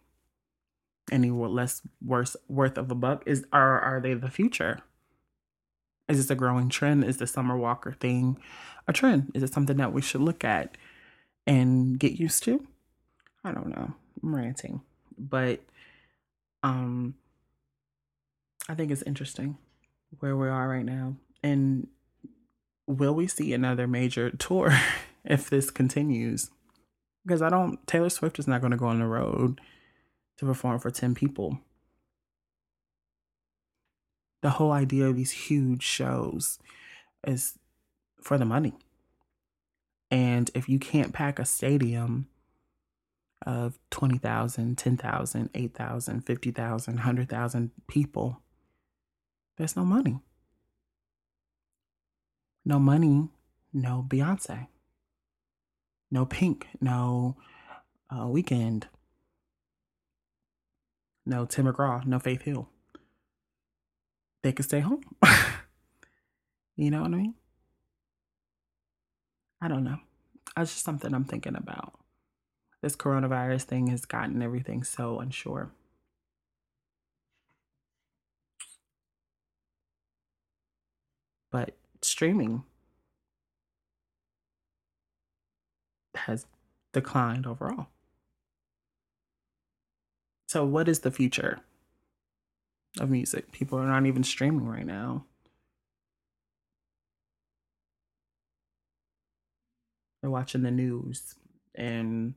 Any 1.12 1.30
less 1.30 1.82
worse 2.02 2.36
worth 2.48 2.78
of 2.78 2.90
a 2.90 2.94
buck? 2.94 3.22
Is 3.26 3.44
are 3.52 3.78
are 3.80 4.00
they 4.00 4.14
the 4.14 4.30
future? 4.30 4.80
Is 6.08 6.16
this 6.16 6.30
a 6.30 6.34
growing 6.34 6.70
trend? 6.70 7.04
Is 7.04 7.18
the 7.18 7.26
Summer 7.26 7.56
Walker 7.56 7.92
thing 7.92 8.38
a 8.88 8.94
trend? 8.94 9.30
Is 9.34 9.42
it 9.42 9.52
something 9.52 9.76
that 9.76 9.92
we 9.92 10.00
should 10.00 10.22
look 10.22 10.42
at 10.42 10.78
and 11.46 11.98
get 11.98 12.12
used 12.12 12.42
to? 12.44 12.66
I 13.44 13.52
don't 13.52 13.68
know. 13.68 13.92
I'm 14.22 14.34
ranting, 14.34 14.80
but 15.18 15.60
um, 16.62 17.14
I 18.70 18.74
think 18.74 18.92
it's 18.92 19.02
interesting 19.02 19.58
where 20.20 20.36
we 20.36 20.48
are 20.48 20.68
right 20.68 20.84
now, 20.84 21.16
and 21.42 21.88
will 22.86 23.12
we 23.16 23.26
see 23.26 23.52
another 23.52 23.88
major 23.88 24.30
tour 24.38 24.72
if 25.24 25.50
this 25.50 25.70
continues? 25.72 26.50
Because 27.26 27.42
I 27.42 27.48
don't, 27.48 27.84
Taylor 27.88 28.10
Swift 28.10 28.38
is 28.38 28.46
not 28.46 28.60
going 28.60 28.70
to 28.70 28.76
go 28.76 28.86
on 28.86 29.00
the 29.00 29.06
road 29.06 29.60
to 30.38 30.46
perform 30.46 30.78
for 30.78 30.92
10 30.92 31.16
people. 31.16 31.58
The 34.40 34.50
whole 34.50 34.70
idea 34.70 35.08
of 35.08 35.16
these 35.16 35.32
huge 35.32 35.82
shows 35.82 36.60
is 37.26 37.58
for 38.22 38.38
the 38.38 38.44
money. 38.44 38.74
And 40.12 40.48
if 40.54 40.68
you 40.68 40.78
can't 40.78 41.12
pack 41.12 41.40
a 41.40 41.44
stadium 41.44 42.28
of 43.44 43.80
20,000, 43.90 44.78
10,000, 44.78 45.50
8,000, 45.54 46.20
50,000, 46.20 46.94
100,000 46.94 47.70
people, 47.88 48.40
there's 49.60 49.76
no 49.76 49.84
money. 49.84 50.18
No 52.64 52.78
money, 52.78 53.28
no 53.74 54.06
Beyonce. 54.08 54.68
No 56.10 56.24
Pink, 56.24 56.66
no 56.80 57.36
uh, 58.08 58.24
Weeknd, 58.24 58.84
no 61.26 61.44
Tim 61.44 61.66
McGraw, 61.66 62.06
no 62.06 62.18
Faith 62.18 62.40
Hill. 62.42 62.70
They 64.42 64.52
could 64.52 64.64
stay 64.64 64.80
home. 64.80 65.02
you 66.76 66.90
know 66.90 67.02
what 67.02 67.12
I 67.12 67.16
mean? 67.16 67.34
I 69.60 69.68
don't 69.68 69.84
know. 69.84 69.98
That's 70.56 70.72
just 70.72 70.84
something 70.86 71.12
I'm 71.12 71.26
thinking 71.26 71.54
about. 71.54 71.98
This 72.80 72.96
coronavirus 72.96 73.64
thing 73.64 73.88
has 73.88 74.06
gotten 74.06 74.40
everything 74.40 74.84
so 74.84 75.20
unsure. 75.20 75.70
But 81.50 81.76
streaming 82.02 82.64
has 86.14 86.46
declined 86.92 87.46
overall. 87.46 87.88
So, 90.48 90.64
what 90.64 90.88
is 90.88 91.00
the 91.00 91.10
future 91.10 91.60
of 92.98 93.10
music? 93.10 93.52
People 93.52 93.78
are 93.78 93.86
not 93.86 94.06
even 94.06 94.24
streaming 94.24 94.66
right 94.66 94.86
now. 94.86 95.24
They're 100.20 100.30
watching 100.30 100.62
the 100.62 100.70
news 100.70 101.34
and 101.74 102.34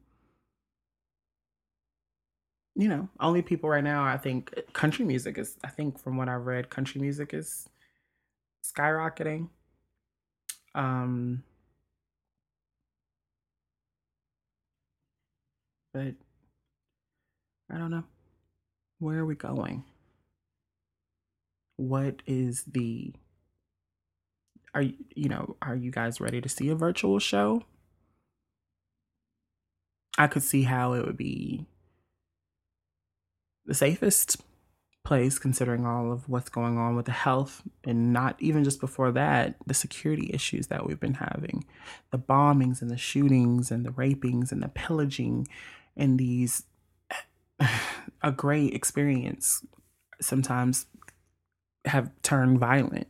you 2.76 2.88
know, 2.88 3.08
only 3.20 3.42
people 3.42 3.70
right 3.70 3.84
now, 3.84 4.04
I 4.04 4.18
think 4.18 4.54
country 4.74 5.06
music 5.06 5.38
is, 5.38 5.58
I 5.64 5.68
think 5.68 6.00
from 6.00 6.18
what 6.18 6.28
I've 6.28 6.46
read, 6.46 6.70
country 6.70 7.00
music 7.00 7.34
is 7.34 7.70
skyrocketing. 8.64 9.50
Um, 10.76 11.44
but 15.94 16.16
I 17.72 17.78
don't 17.78 17.92
know. 17.92 18.04
Where 19.00 19.20
are 19.20 19.26
we 19.26 19.36
going? 19.36 19.84
What 21.76 22.22
is 22.26 22.64
the 22.64 23.14
are 24.74 24.82
you 24.82 24.94
you 25.16 25.30
know, 25.30 25.56
are 25.62 25.76
you 25.76 25.92
guys 25.92 26.20
ready 26.20 26.42
to 26.42 26.50
see 26.50 26.70
a 26.70 26.76
virtual 26.76 27.20
show? 27.20 27.64
I 30.18 30.28
could 30.28 30.44
see 30.44 30.64
how 30.64 30.94
it 30.94 31.06
would 31.06 31.18
be 31.18 31.66
the 33.66 33.74
safest 33.74 34.42
place 35.04 35.38
considering 35.38 35.86
all 35.86 36.12
of 36.12 36.30
what's 36.30 36.50
going 36.50 36.78
on 36.78 36.96
with 36.96 37.06
the 37.06 37.12
health 37.12 37.62
and 37.84 38.14
not 38.14 38.36
even 38.40 38.64
just 38.64 38.80
before 38.80 39.12
that 39.12 39.56
the 39.66 39.74
security 39.74 40.30
issues 40.34 40.68
that 40.68 40.86
we've 40.86 41.00
been 41.00 41.16
having. 41.16 41.66
The 42.12 42.18
bombings 42.18 42.82
and 42.82 42.90
the 42.90 42.98
shootings 42.98 43.70
and 43.70 43.86
the 43.86 43.92
rapings 43.92 44.52
and 44.52 44.64
the 44.64 44.70
pillaging 44.70 45.48
and 45.98 46.18
these 46.18 46.64
a 48.24 48.32
great 48.32 48.74
experience 48.74 49.66
sometimes 50.22 50.86
have 51.86 52.10
turned 52.22 52.60
violent. 52.60 53.08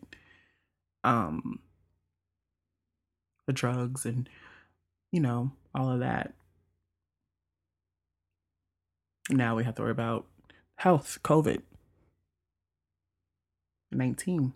Um 1.03 1.59
the 3.45 3.53
drugs 3.53 4.05
and 4.05 4.27
you 5.11 5.19
know 5.19 5.51
all 5.75 5.91
of 5.91 5.99
that. 5.99 6.33
Now 9.29 9.55
we 9.55 9.63
have 9.63 9.75
to 9.75 9.83
worry 9.83 9.91
about 9.91 10.25
health 10.77 11.19
covid 11.23 11.61
19 13.95 14.53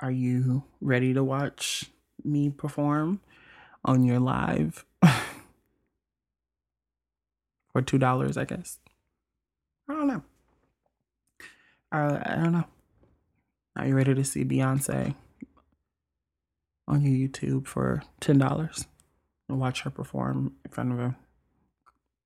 are 0.00 0.10
you 0.10 0.64
ready 0.80 1.12
to 1.12 1.22
watch 1.22 1.90
me 2.24 2.48
perform 2.50 3.20
on 3.84 4.02
your 4.02 4.18
live 4.18 4.84
for 7.72 7.82
two 7.82 7.98
dollars, 7.98 8.36
I 8.36 8.44
guess. 8.44 8.78
I 9.88 9.94
don't 9.94 10.08
know. 10.08 10.22
I 11.92 12.32
I 12.32 12.36
don't 12.36 12.52
know. 12.52 12.64
Are 13.76 13.86
you 13.86 13.94
ready 13.94 14.14
to 14.14 14.24
see 14.24 14.44
Beyonce 14.44 15.14
on 16.88 17.02
your 17.02 17.28
YouTube 17.28 17.66
for 17.66 18.02
ten 18.20 18.38
dollars 18.38 18.86
and 19.48 19.60
watch 19.60 19.82
her 19.82 19.90
perform 19.90 20.54
in 20.64 20.70
front 20.70 20.92
of 20.92 20.98
a 20.98 21.16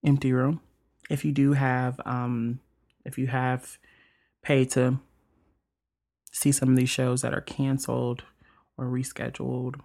empty 0.04 0.32
room? 0.32 0.60
If 1.10 1.24
you 1.24 1.32
do 1.32 1.52
have 1.52 2.00
um 2.04 2.60
if 3.04 3.18
you 3.18 3.26
have 3.26 3.78
paid 4.42 4.70
to 4.72 4.98
see 6.32 6.52
some 6.52 6.70
of 6.70 6.76
these 6.76 6.90
shows 6.90 7.22
that 7.22 7.34
are 7.34 7.40
canceled 7.40 8.24
or 8.76 8.86
rescheduled 8.86 9.76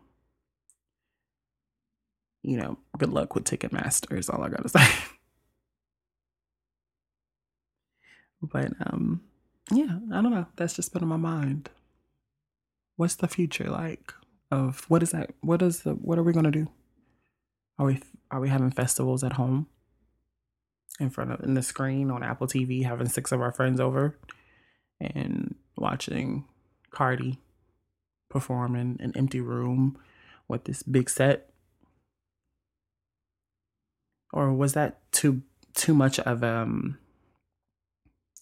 you 2.42 2.58
know, 2.58 2.78
good 2.98 3.12
luck 3.12 3.36
with 3.36 3.44
Ticketmaster 3.44 4.18
is 4.18 4.30
all 4.30 4.44
I 4.44 4.50
gotta 4.50 4.70
say. 4.70 4.86
but 8.42 8.72
um, 8.86 9.22
yeah, 9.72 10.00
I 10.14 10.22
don't 10.22 10.32
know. 10.32 10.48
That's 10.56 10.76
just 10.76 10.94
been 10.94 11.04
on 11.04 11.10
my 11.10 11.18
mind. 11.18 11.70
What's 12.96 13.16
the 13.16 13.28
future 13.28 13.70
like? 13.70 14.14
Of 14.52 14.86
what 14.90 15.04
is 15.04 15.12
that? 15.12 15.32
What 15.42 15.62
is 15.62 15.82
the? 15.82 15.92
What 15.94 16.18
are 16.18 16.24
we 16.24 16.34
gonna 16.34 16.50
do? 16.52 16.70
Are 17.78 17.86
we 17.86 18.02
are 18.32 18.40
we 18.40 18.50
having 18.50 18.72
festivals 18.72 19.24
at 19.24 19.34
home? 19.34 19.68
In 21.00 21.10
front 21.10 21.32
of 21.32 21.40
in 21.42 21.54
the 21.54 21.62
screen 21.62 22.12
on 22.12 22.24
Apple 22.24 22.48
TV, 22.48 22.84
having 22.84 23.08
six 23.08 23.32
of 23.32 23.42
our 23.42 23.54
friends 23.54 23.80
over, 23.80 24.18
and 25.00 25.56
watching 25.78 26.46
Cardi 26.92 27.40
perform 28.30 28.76
in 28.76 28.98
an 29.00 29.14
empty 29.16 29.40
room 29.40 29.98
with 30.48 30.66
this 30.66 30.84
big 30.84 31.10
set. 31.10 31.50
Or 34.34 34.54
was 34.54 34.74
that 34.74 35.00
too 35.12 35.42
too 35.74 35.94
much 35.94 36.20
of 36.20 36.44
um 36.44 36.98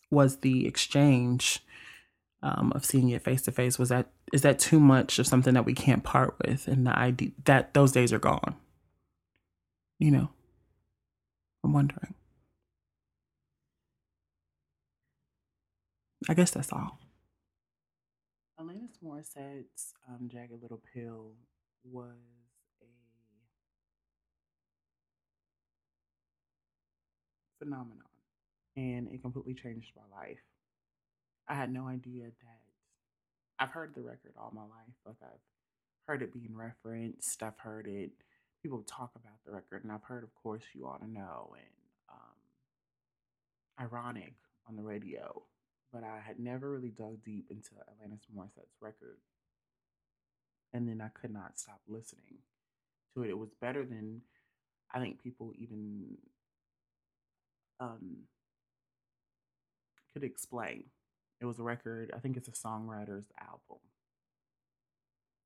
was 0.10 0.38
the 0.38 0.66
exchange 0.66 1.60
um, 2.42 2.72
of 2.74 2.86
seeing 2.86 3.10
it 3.10 3.24
face 3.24 3.42
to 3.44 3.52
face 3.52 3.78
was 3.78 3.90
that 3.90 4.08
is 4.32 4.42
that 4.42 4.60
too 4.60 4.80
much 4.80 5.20
of 5.20 5.28
something 5.28 5.54
that 5.54 5.66
we 5.66 5.74
can't 5.74 6.04
part 6.04 6.36
with 6.46 6.68
and 6.68 6.86
the 6.86 6.98
idea 6.98 7.32
that 7.46 7.74
those 7.74 7.92
days 7.92 8.14
are 8.14 8.20
gone? 8.20 8.56
You 10.00 10.12
know? 10.12 10.30
I'm 11.64 11.74
wondering 11.74 12.14
i 16.30 16.34
guess 16.34 16.52
that's 16.52 16.72
all 16.72 17.00
alanis 18.60 19.02
morissette's 19.04 19.94
um, 20.10 20.28
jagged 20.32 20.62
little 20.62 20.82
pill 20.94 21.34
was 21.84 22.16
a 22.82 22.86
phenomenon 27.64 28.08
and 28.78 29.08
it 29.12 29.22
completely 29.22 29.56
changed 29.56 29.92
my 29.96 30.18
life. 30.18 30.38
I 31.50 31.56
had 31.56 31.74
no 31.74 31.88
idea 31.88 32.26
that 32.26 32.62
I've 33.60 33.72
heard 33.72 33.96
the 33.96 34.02
record 34.02 34.34
all 34.38 34.52
my 34.54 34.62
life. 34.62 34.96
Like 35.06 35.16
I've 35.24 35.40
heard 36.06 36.22
it 36.22 36.34
being 36.34 36.56
referenced, 36.56 37.42
I've 37.42 37.58
heard 37.58 37.88
it 37.88 38.12
people 38.62 38.84
talk 38.88 39.12
about 39.16 39.38
the 39.46 39.52
record, 39.52 39.84
and 39.84 39.92
I've 39.92 40.04
heard, 40.04 40.24
of 40.24 40.34
course, 40.42 40.64
you 40.74 40.86
ought 40.88 41.02
to 41.02 41.10
know 41.10 41.56
and 41.56 41.66
um, 42.10 42.38
ironic 43.80 44.34
on 44.68 44.76
the 44.76 44.82
radio, 44.82 45.42
but 45.92 46.04
I 46.04 46.20
had 46.26 46.40
never 46.40 46.72
really 46.72 46.90
dug 46.90 47.24
deep 47.24 47.48
into 47.50 47.72
Alanis 47.72 48.22
Morissette's 48.36 48.76
record, 48.82 49.18
and 50.74 50.88
then 50.88 51.02
I 51.02 51.10
could 51.10 51.32
not 51.32 51.60
stop 51.60 51.82
listening 51.88 52.40
to 53.14 53.24
it. 53.24 53.30
It 53.30 53.38
was 53.38 53.54
better 53.60 53.86
than 53.86 54.22
I 54.94 55.00
think 55.00 55.22
people 55.22 55.52
even 55.58 56.18
um, 57.80 58.24
could 60.14 60.24
explain. 60.24 60.86
It 61.40 61.46
was 61.46 61.60
a 61.60 61.64
record, 61.64 62.12
I 62.16 62.20
think 62.20 62.38
it's 62.38 62.48
a 62.48 62.52
songwriter's 62.52 63.32
album. 63.40 63.80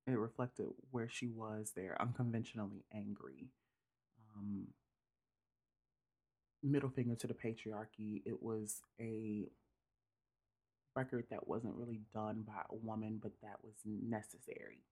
It 0.08 0.18
reflected 0.18 0.68
where 0.92 1.10
she 1.10 1.28
was 1.28 1.74
there, 1.76 1.96
unconventionally 2.00 2.86
angry. 2.94 3.50
Um, 4.36 4.68
middle 6.64 6.90
finger 6.90 7.16
to 7.16 7.28
the 7.28 7.34
patriarchy. 7.34 8.22
It 8.26 8.42
was 8.42 8.82
a 9.00 9.48
record 10.96 11.26
that 11.30 11.48
wasn't 11.48 11.76
really 11.76 12.02
done 12.14 12.44
by 12.46 12.62
a 12.70 12.76
woman, 12.76 13.20
but 13.22 13.32
that 13.42 13.58
was 13.64 13.76
necessary. 13.86 14.84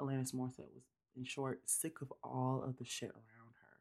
Alanis 0.00 0.34
Morissette 0.34 0.72
was, 0.74 0.84
in 1.16 1.24
short, 1.24 1.62
sick 1.66 2.00
of 2.00 2.12
all 2.22 2.62
of 2.66 2.78
the 2.78 2.84
shit 2.84 3.10
around 3.10 3.54
her. 3.60 3.78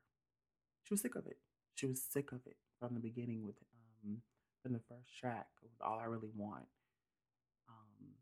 She 0.84 0.94
was 0.94 1.02
sick 1.02 1.16
of 1.16 1.26
it 1.28 1.38
she 1.80 1.86
was 1.86 2.02
sick 2.02 2.34
of 2.34 2.42
it 2.46 2.58
from 2.78 2.94
the 2.94 3.00
beginning 3.00 3.46
with 3.46 3.56
um 4.04 4.18
from 4.62 4.74
the 4.74 4.82
first 4.90 5.18
track 5.18 5.48
with 5.62 5.72
all 5.82 5.98
I 6.00 6.04
really 6.06 6.32
want. 6.36 6.66
Um 7.70 8.16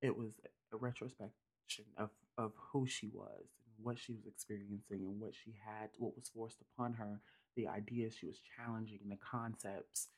it 0.00 0.16
was 0.16 0.32
a 0.72 0.76
retrospection 0.76 1.84
of 1.96 2.10
of 2.36 2.52
who 2.72 2.84
she 2.86 3.10
was 3.14 3.44
and 3.64 3.84
what 3.84 3.98
she 3.98 4.12
was 4.12 4.26
experiencing 4.26 5.06
and 5.06 5.20
what 5.20 5.34
she 5.34 5.54
had, 5.64 5.90
what 5.98 6.16
was 6.16 6.30
forced 6.34 6.58
upon 6.60 6.94
her, 6.94 7.20
the 7.54 7.68
ideas 7.68 8.16
she 8.16 8.26
was 8.26 8.40
challenging, 8.56 8.98
and 9.02 9.12
the 9.12 9.18
concepts 9.18 10.08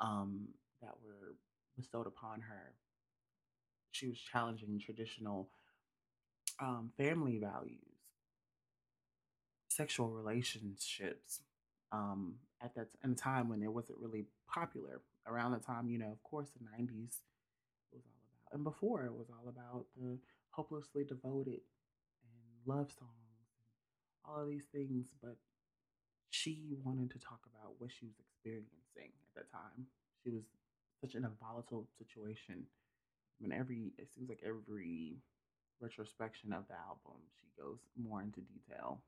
um, 0.00 0.48
that 0.82 0.94
were 1.04 1.34
bestowed 1.76 2.06
upon 2.06 2.40
her. 2.42 2.74
She 3.92 4.08
was 4.08 4.18
challenging 4.18 4.78
traditional 4.78 5.48
um, 6.60 6.92
family 6.96 7.38
values, 7.38 7.78
sexual 9.68 10.10
relationships. 10.10 11.40
Um, 11.92 12.36
at 12.62 12.74
that 12.76 12.88
a 13.02 13.14
time 13.14 13.48
when 13.48 13.62
it 13.62 13.72
wasn't 13.72 13.98
really 13.98 14.26
popular, 14.46 15.00
around 15.26 15.52
the 15.52 15.58
time 15.58 15.88
you 15.88 15.98
know, 15.98 16.10
of 16.12 16.22
course, 16.22 16.50
the 16.50 16.64
'90s 16.64 17.16
it 17.92 17.96
was 17.96 18.04
all 18.06 18.28
about, 18.30 18.54
and 18.54 18.64
before 18.64 19.04
it 19.04 19.12
was 19.14 19.28
all 19.30 19.48
about 19.48 19.86
the 19.96 20.18
hopelessly 20.50 21.04
devoted 21.04 21.60
and 22.22 22.66
love 22.66 22.90
songs 22.92 23.48
and 23.58 23.66
all 24.24 24.42
of 24.42 24.48
these 24.48 24.66
things. 24.72 25.08
But 25.22 25.36
she 26.30 26.76
wanted 26.84 27.10
to 27.12 27.18
talk 27.18 27.40
about 27.46 27.74
what 27.78 27.90
she 27.90 28.06
was 28.06 28.16
experiencing 28.20 29.12
at 29.34 29.42
that 29.42 29.52
time. 29.52 29.86
She 30.22 30.30
was 30.30 30.42
such 31.00 31.14
in 31.14 31.24
a 31.24 31.30
volatile 31.40 31.86
situation. 31.98 32.66
Mean, 33.40 33.52
every 33.52 33.92
it 33.96 34.08
seems 34.14 34.28
like 34.28 34.42
every 34.44 35.16
retrospection 35.80 36.52
of 36.52 36.68
the 36.68 36.74
album, 36.74 37.16
she 37.40 37.48
goes 37.60 37.78
more 37.96 38.20
into 38.20 38.40
detail 38.40 39.00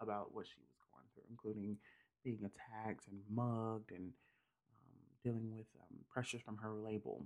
about 0.00 0.34
what 0.34 0.46
she 0.46 0.60
was 0.60 0.76
going 0.92 1.06
through, 1.14 1.24
including 1.30 1.78
being 2.22 2.44
attacked 2.44 3.08
and 3.08 3.20
mugged 3.30 3.90
and 3.90 4.12
um, 4.12 5.00
dealing 5.24 5.50
with 5.50 5.66
um, 5.80 5.98
pressures 6.12 6.42
from 6.44 6.58
her 6.58 6.74
label. 6.74 7.24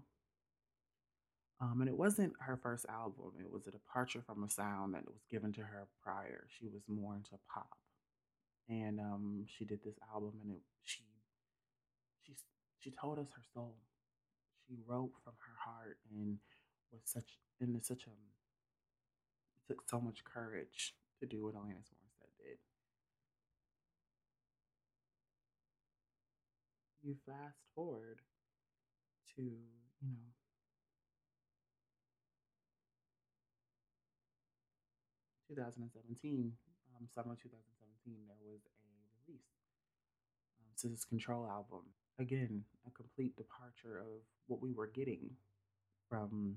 Um, 1.60 1.80
and 1.80 1.88
it 1.88 1.96
wasn't 1.96 2.32
her 2.40 2.58
first 2.60 2.86
album. 2.88 3.32
It 3.40 3.52
was 3.52 3.66
a 3.66 3.70
departure 3.70 4.22
from 4.24 4.42
a 4.42 4.50
sound 4.50 4.94
that 4.94 5.06
was 5.06 5.22
given 5.30 5.52
to 5.54 5.60
her 5.60 5.86
prior. 6.02 6.46
She 6.58 6.66
was 6.66 6.82
more 6.88 7.14
into 7.14 7.30
pop, 7.52 7.78
and 8.68 8.98
um, 8.98 9.44
she 9.46 9.64
did 9.64 9.82
this 9.84 9.98
album, 10.12 10.32
and 10.42 10.52
it, 10.52 10.62
she 10.84 11.02
she 12.82 12.90
told 12.90 13.18
us 13.18 13.28
her 13.34 13.42
soul. 13.54 13.76
She 14.66 14.74
wrote 14.86 15.12
from 15.22 15.34
her 15.38 15.56
heart, 15.64 15.98
and 16.10 16.38
was 16.92 17.02
such 17.04 17.38
and 17.60 17.76
it's 17.76 17.88
such 17.88 18.06
a 18.06 18.10
it 18.10 19.68
took 19.68 19.88
so 19.88 20.00
much 20.00 20.24
courage 20.24 20.94
to 21.20 21.26
do 21.26 21.44
what 21.44 21.54
Alanis 21.54 21.88
Morissette 21.94 22.34
did. 22.38 22.58
You 27.02 27.16
fast 27.26 27.58
forward 27.74 28.18
to 29.36 29.42
you 29.42 29.50
know 30.02 30.32
2017, 35.48 36.52
um, 36.96 37.08
summer 37.14 37.36
2017, 37.36 38.24
there 38.26 38.36
was 38.40 38.64
a 38.64 38.88
release, 39.28 39.52
um, 40.58 40.96
Control 41.08 41.46
album. 41.46 41.84
Again, 42.18 42.62
a 42.86 42.90
complete 42.90 43.36
departure 43.36 43.98
of 43.98 44.20
what 44.46 44.62
we 44.62 44.72
were 44.72 44.86
getting 44.86 45.30
from 46.08 46.56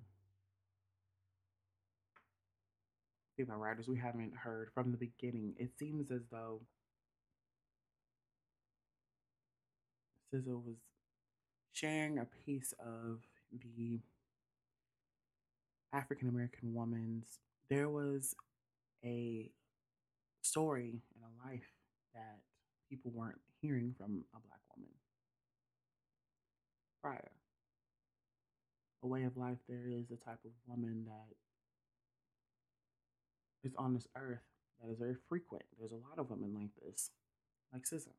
female 3.37 3.57
writers 3.57 3.87
we 3.87 3.97
haven't 3.97 4.33
heard 4.35 4.69
from 4.73 4.91
the 4.91 4.97
beginning. 4.97 5.53
It 5.57 5.71
seems 5.77 6.11
as 6.11 6.21
though 6.31 6.61
SZA 10.33 10.63
was 10.63 10.77
sharing 11.73 12.19
a 12.19 12.27
piece 12.45 12.73
of 12.79 13.19
the 13.77 13.99
African 15.93 16.29
American 16.29 16.73
woman's. 16.73 17.39
There 17.69 17.89
was 17.89 18.35
a 19.03 19.49
story 20.41 21.01
and 21.15 21.23
a 21.23 21.47
life 21.47 21.71
that 22.13 22.39
people 22.89 23.11
weren't 23.13 23.39
hearing 23.61 23.95
from 23.97 24.23
a 24.33 24.39
black 24.39 24.59
prior. 27.05 27.31
A 29.03 29.07
way 29.07 29.25
of 29.25 29.37
life, 29.37 29.59
there 29.69 29.85
is 29.87 30.09
a 30.09 30.17
type 30.17 30.39
of 30.43 30.51
woman 30.65 31.05
that 31.05 31.35
is 33.63 33.75
on 33.77 33.93
this 33.93 34.07
earth 34.17 34.41
that 34.81 34.91
is 34.91 34.97
very 34.97 35.15
frequent. 35.29 35.65
There's 35.77 35.91
a 35.91 36.01
lot 36.01 36.17
of 36.17 36.31
women 36.31 36.55
like 36.55 36.73
this, 36.81 37.11
like 37.71 37.83
SZA. 37.83 38.17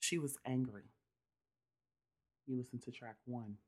She 0.00 0.18
was 0.18 0.36
angry. 0.44 0.90
You 2.46 2.56
listen 2.56 2.80
to 2.80 2.90
track 2.90 3.16
one. 3.24 3.58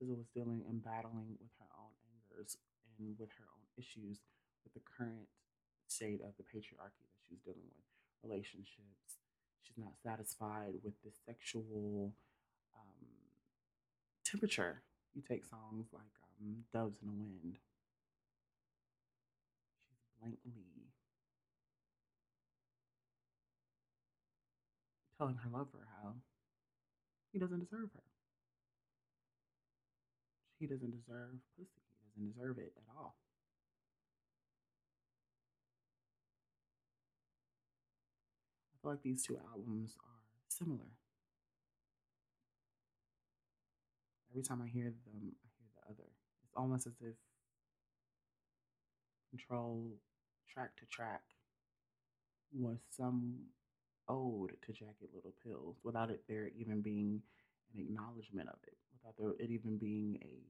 SZA 0.00 0.16
was 0.16 0.28
dealing 0.32 0.62
and 0.68 0.82
battling 0.82 1.38
with 1.40 1.50
her 1.58 1.70
own 1.76 1.90
angers 2.06 2.56
and 2.98 3.18
with 3.18 3.30
her 3.38 3.46
own 3.50 3.66
issues 3.76 4.20
with 4.62 4.74
the 4.74 4.86
current 4.96 5.26
state 5.88 6.20
of 6.22 6.36
the 6.38 6.44
patriarchy 6.44 7.02
that 7.02 7.18
she 7.26 7.34
was 7.34 7.42
dealing 7.44 7.66
with, 7.74 7.86
relationships. 8.22 9.19
She's 9.70 9.84
not 9.84 9.94
satisfied 10.02 10.74
with 10.82 10.94
the 11.04 11.10
sexual 11.26 12.12
um, 12.74 13.06
temperature. 14.24 14.82
You 15.14 15.22
take 15.22 15.44
songs 15.44 15.86
like 15.92 16.02
um, 16.40 16.64
Doves 16.72 16.98
in 17.02 17.08
the 17.08 17.14
Wind. 17.14 17.58
She's 19.86 19.98
blankly 20.20 20.90
telling 25.18 25.36
her 25.36 25.50
lover 25.52 25.86
how 26.02 26.14
he 27.32 27.38
doesn't 27.38 27.60
deserve 27.60 27.90
her. 27.94 28.02
He 30.58 30.66
doesn't 30.66 30.90
deserve 30.90 31.38
pussy. 31.56 31.68
He 32.16 32.22
doesn't 32.22 32.32
deserve 32.34 32.58
it 32.58 32.72
at 32.76 32.84
all. 32.96 33.14
I 38.80 38.82
feel 38.82 38.90
like 38.92 39.02
these 39.02 39.22
two 39.22 39.38
albums 39.52 39.94
are 40.00 40.22
similar. 40.48 40.96
Every 44.30 44.42
time 44.42 44.62
I 44.64 44.68
hear 44.68 44.84
them, 44.84 45.34
I 45.44 45.48
hear 45.58 45.68
the 45.74 45.92
other. 45.92 46.08
It's 46.44 46.54
almost 46.56 46.86
as 46.86 46.94
if 47.00 47.14
Control 49.30 49.92
track 50.52 50.76
to 50.76 50.84
track 50.86 51.22
was 52.52 52.78
some 52.90 53.36
ode 54.08 54.56
to 54.66 54.72
Jagged 54.72 55.14
Little 55.14 55.34
Pills 55.44 55.76
without 55.84 56.10
it 56.10 56.24
there 56.28 56.50
even 56.58 56.80
being 56.80 57.22
an 57.72 57.80
acknowledgement 57.80 58.48
of 58.48 58.56
it, 58.66 58.76
without 58.92 59.14
there, 59.16 59.46
it 59.46 59.52
even 59.52 59.78
being 59.78 60.18
a 60.22 60.42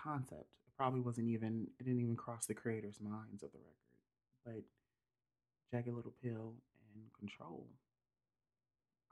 concept. 0.00 0.46
It 0.64 0.76
probably 0.76 1.00
wasn't 1.00 1.28
even, 1.28 1.66
it 1.80 1.84
didn't 1.84 2.00
even 2.00 2.14
cross 2.14 2.46
the 2.46 2.54
creators' 2.54 3.00
minds 3.00 3.42
of 3.42 3.50
the 3.50 3.58
record. 3.58 3.98
But 4.44 4.62
Jagged 5.74 5.92
Little 5.92 6.14
Pill 6.22 6.54
and 6.94 7.02
Control 7.18 7.66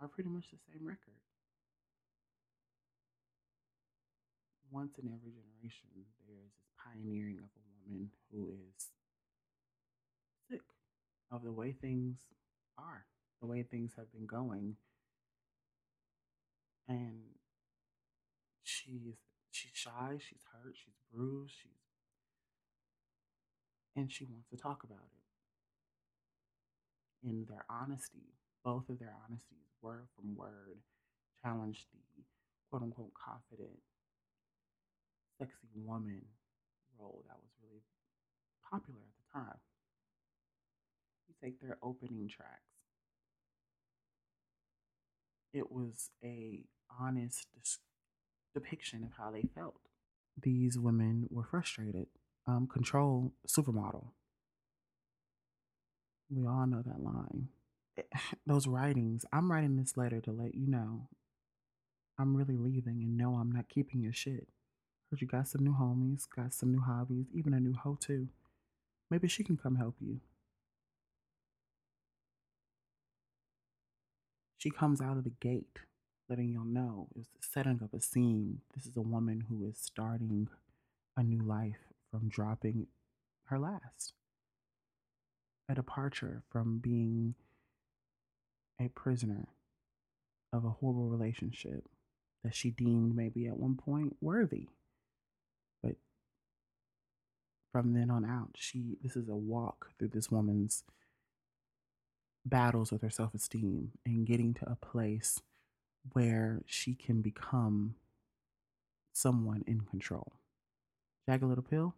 are 0.01 0.07
pretty 0.07 0.31
much 0.31 0.45
the 0.53 0.59
same 0.71 0.87
record. 0.87 1.19
Once 4.71 4.97
in 4.97 5.09
every 5.09 5.33
generation, 5.33 5.89
there 5.93 6.37
is 6.39 6.47
this 6.47 6.55
pioneering 6.79 7.39
of 7.39 7.51
a 7.57 7.91
woman 7.91 8.11
who 8.31 8.51
is 8.53 8.87
sick 10.49 10.61
of 11.33 11.43
the 11.43 11.51
way 11.51 11.73
things 11.73 12.19
are, 12.79 13.07
the 13.41 13.49
way 13.49 13.65
things 13.65 13.95
have 13.97 14.13
been 14.13 14.27
going. 14.27 14.77
And 16.87 17.23
she's 18.63 19.17
she's 19.51 19.73
shy, 19.75 20.17
she's 20.21 20.45
hurt, 20.53 20.77
she's 20.77 20.95
bruised, 21.13 21.55
she's 21.61 21.73
and 23.97 24.13
she 24.13 24.27
wants 24.27 24.49
to 24.51 24.57
talk 24.57 24.85
about 24.85 25.09
it. 25.13 25.22
In 27.25 27.47
their 27.49 27.65
honesty, 27.71 28.35
both 28.65 28.89
of 28.89 28.99
their 28.99 29.15
honesties, 29.27 29.71
word 29.81 30.07
from 30.17 30.35
word, 30.37 30.79
challenged 31.43 31.87
the 31.93 32.23
quote 32.71 32.83
unquote 32.83 33.13
confident, 33.15 33.79
sexy 35.39 35.69
woman 35.75 36.23
role 36.99 37.25
that 37.29 37.37
was 37.37 37.51
really 37.63 37.83
popular 38.71 39.01
at 39.01 39.15
the 39.17 39.39
time 39.39 39.59
take 41.43 41.61
their 41.61 41.79
opening 41.83 42.29
tracks. 42.29 42.61
It 45.53 45.71
was 45.71 46.11
a 46.25 46.65
honest 47.01 47.49
depiction 48.55 49.03
of 49.05 49.11
how 49.19 49.31
they 49.31 49.45
felt. 49.55 49.81
These 50.41 50.79
women 50.79 51.27
were 51.31 51.45
frustrated. 51.45 52.07
Um, 52.47 52.67
control 52.67 53.33
supermodel. 53.47 54.11
We 56.35 56.47
all 56.47 56.67
know 56.67 56.83
that 56.83 57.03
line. 57.03 57.49
Eh, 57.99 58.03
those 58.47 58.67
writings. 58.67 59.25
I'm 59.33 59.51
writing 59.53 59.77
this 59.77 59.97
letter 59.97 60.21
to 60.23 60.33
let 60.33 60.55
you 60.55 60.67
know 60.67 61.09
I'm 62.19 62.37
really 62.37 62.57
leaving 62.57 63.03
and 63.03 63.17
no, 63.17 63.35
I'm 63.35 63.51
not 63.51 63.69
keeping 63.69 64.03
your 64.03 64.13
shit. 64.13 64.49
Heard 65.11 65.21
you 65.21 65.27
got 65.27 65.49
some 65.49 65.65
new 65.65 65.75
homies, 65.75 66.25
got 66.35 66.55
some 66.55 66.73
new 66.73 66.81
hobbies, 66.81 67.27
even 67.35 67.53
a 67.55 67.61
new 67.61 67.75
hoe 67.75 67.99
too. 68.01 68.29
Maybe 69.11 69.29
she 69.29 69.45
can 69.45 69.57
come 69.57 69.77
help 69.77 69.97
you. 70.01 70.21
She 74.59 74.71
comes 74.71 75.01
out 75.01 75.17
of 75.17 75.25
the 75.25 75.33
gate 75.41 75.81
letting 76.29 76.51
y'all 76.51 76.65
know 76.65 77.09
it 77.11 77.19
was 77.19 77.27
setting 77.41 77.81
up 77.83 77.93
a 77.93 78.01
scene. 78.01 78.61
This 78.75 78.87
is 78.87 78.97
a 78.97 79.03
woman 79.03 79.45
who 79.49 79.67
is 79.67 79.79
starting 79.79 80.49
a 81.17 81.23
new 81.23 81.43
life 81.43 81.81
from 82.11 82.29
dropping 82.29 82.87
her 83.47 83.59
last, 83.59 84.15
a 85.69 85.75
departure 85.75 86.43
from 86.51 86.79
being 86.79 87.35
a 88.81 88.89
prisoner 88.89 89.49
of 90.53 90.65
a 90.65 90.71
horrible 90.71 91.09
relationship 91.09 91.89
that 92.45 92.55
she 92.55 92.71
deemed 92.71 93.15
maybe 93.15 93.47
at 93.47 93.57
one 93.57 93.77
point 93.77 94.17
worthy. 94.21 94.69
But 95.83 95.97
from 97.71 97.95
then 97.95 98.11
on 98.11 98.25
out, 98.25 98.51
she 98.57 98.99
this 99.03 99.17
is 99.17 99.29
a 99.29 99.37
walk 99.37 99.91
through 99.99 100.09
this 100.09 100.31
woman's 100.31 100.85
battles 102.45 102.91
with 102.91 103.03
her 103.03 103.11
self-esteem 103.11 103.93
and 104.05 104.27
getting 104.27 104.53
to 104.55 104.69
a 104.71 104.75
place 104.75 105.41
where 106.13 106.63
she 106.67 106.95
can 106.95 107.23
become 107.23 107.95
someone 109.13 109.63
in 109.67 109.83
control. 109.83 110.33
Jagged 111.29 111.45
Little 111.45 111.63
Pill? 111.63 111.95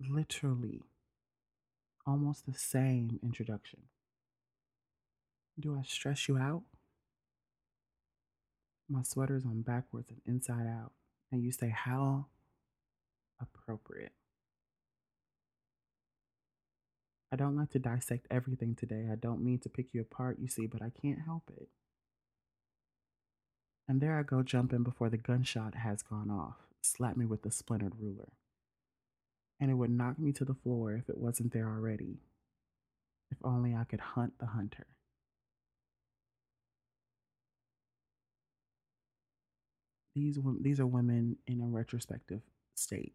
Literally 0.00 0.82
almost 2.06 2.46
the 2.46 2.54
same 2.54 3.18
introduction. 3.22 3.80
Do 5.58 5.76
I 5.78 5.82
stress 5.82 6.28
you 6.28 6.36
out? 6.36 6.62
My 8.88 9.02
sweater's 9.02 9.44
on 9.44 9.62
backwards 9.62 10.10
and 10.10 10.20
inside 10.26 10.66
out. 10.66 10.92
And 11.32 11.42
you 11.42 11.50
say, 11.50 11.70
How 11.70 12.26
appropriate. 13.40 14.12
I 17.32 17.36
don't 17.36 17.56
like 17.56 17.70
to 17.70 17.78
dissect 17.78 18.26
everything 18.30 18.76
today. 18.76 19.08
I 19.10 19.16
don't 19.16 19.42
mean 19.44 19.58
to 19.60 19.68
pick 19.68 19.92
you 19.92 20.00
apart, 20.00 20.38
you 20.40 20.46
see, 20.46 20.66
but 20.66 20.80
I 20.80 20.90
can't 20.90 21.22
help 21.26 21.50
it. 21.56 21.68
And 23.88 24.00
there 24.00 24.18
I 24.18 24.22
go 24.22 24.42
jumping 24.42 24.84
before 24.84 25.10
the 25.10 25.16
gunshot 25.16 25.74
has 25.74 26.02
gone 26.02 26.30
off, 26.30 26.56
slap 26.82 27.16
me 27.16 27.24
with 27.24 27.42
the 27.42 27.50
splintered 27.50 27.94
ruler. 27.98 28.32
And 29.60 29.70
it 29.70 29.74
would 29.74 29.90
knock 29.90 30.18
me 30.18 30.32
to 30.32 30.44
the 30.44 30.54
floor 30.54 30.92
if 30.92 31.08
it 31.08 31.18
wasn't 31.18 31.52
there 31.52 31.68
already. 31.68 32.18
If 33.30 33.38
only 33.42 33.74
I 33.74 33.84
could 33.84 34.00
hunt 34.00 34.34
the 34.38 34.46
hunter. 34.46 34.86
These, 40.14 40.38
these 40.60 40.80
are 40.80 40.86
women 40.86 41.36
in 41.46 41.60
a 41.60 41.66
retrospective 41.66 42.40
state 42.74 43.14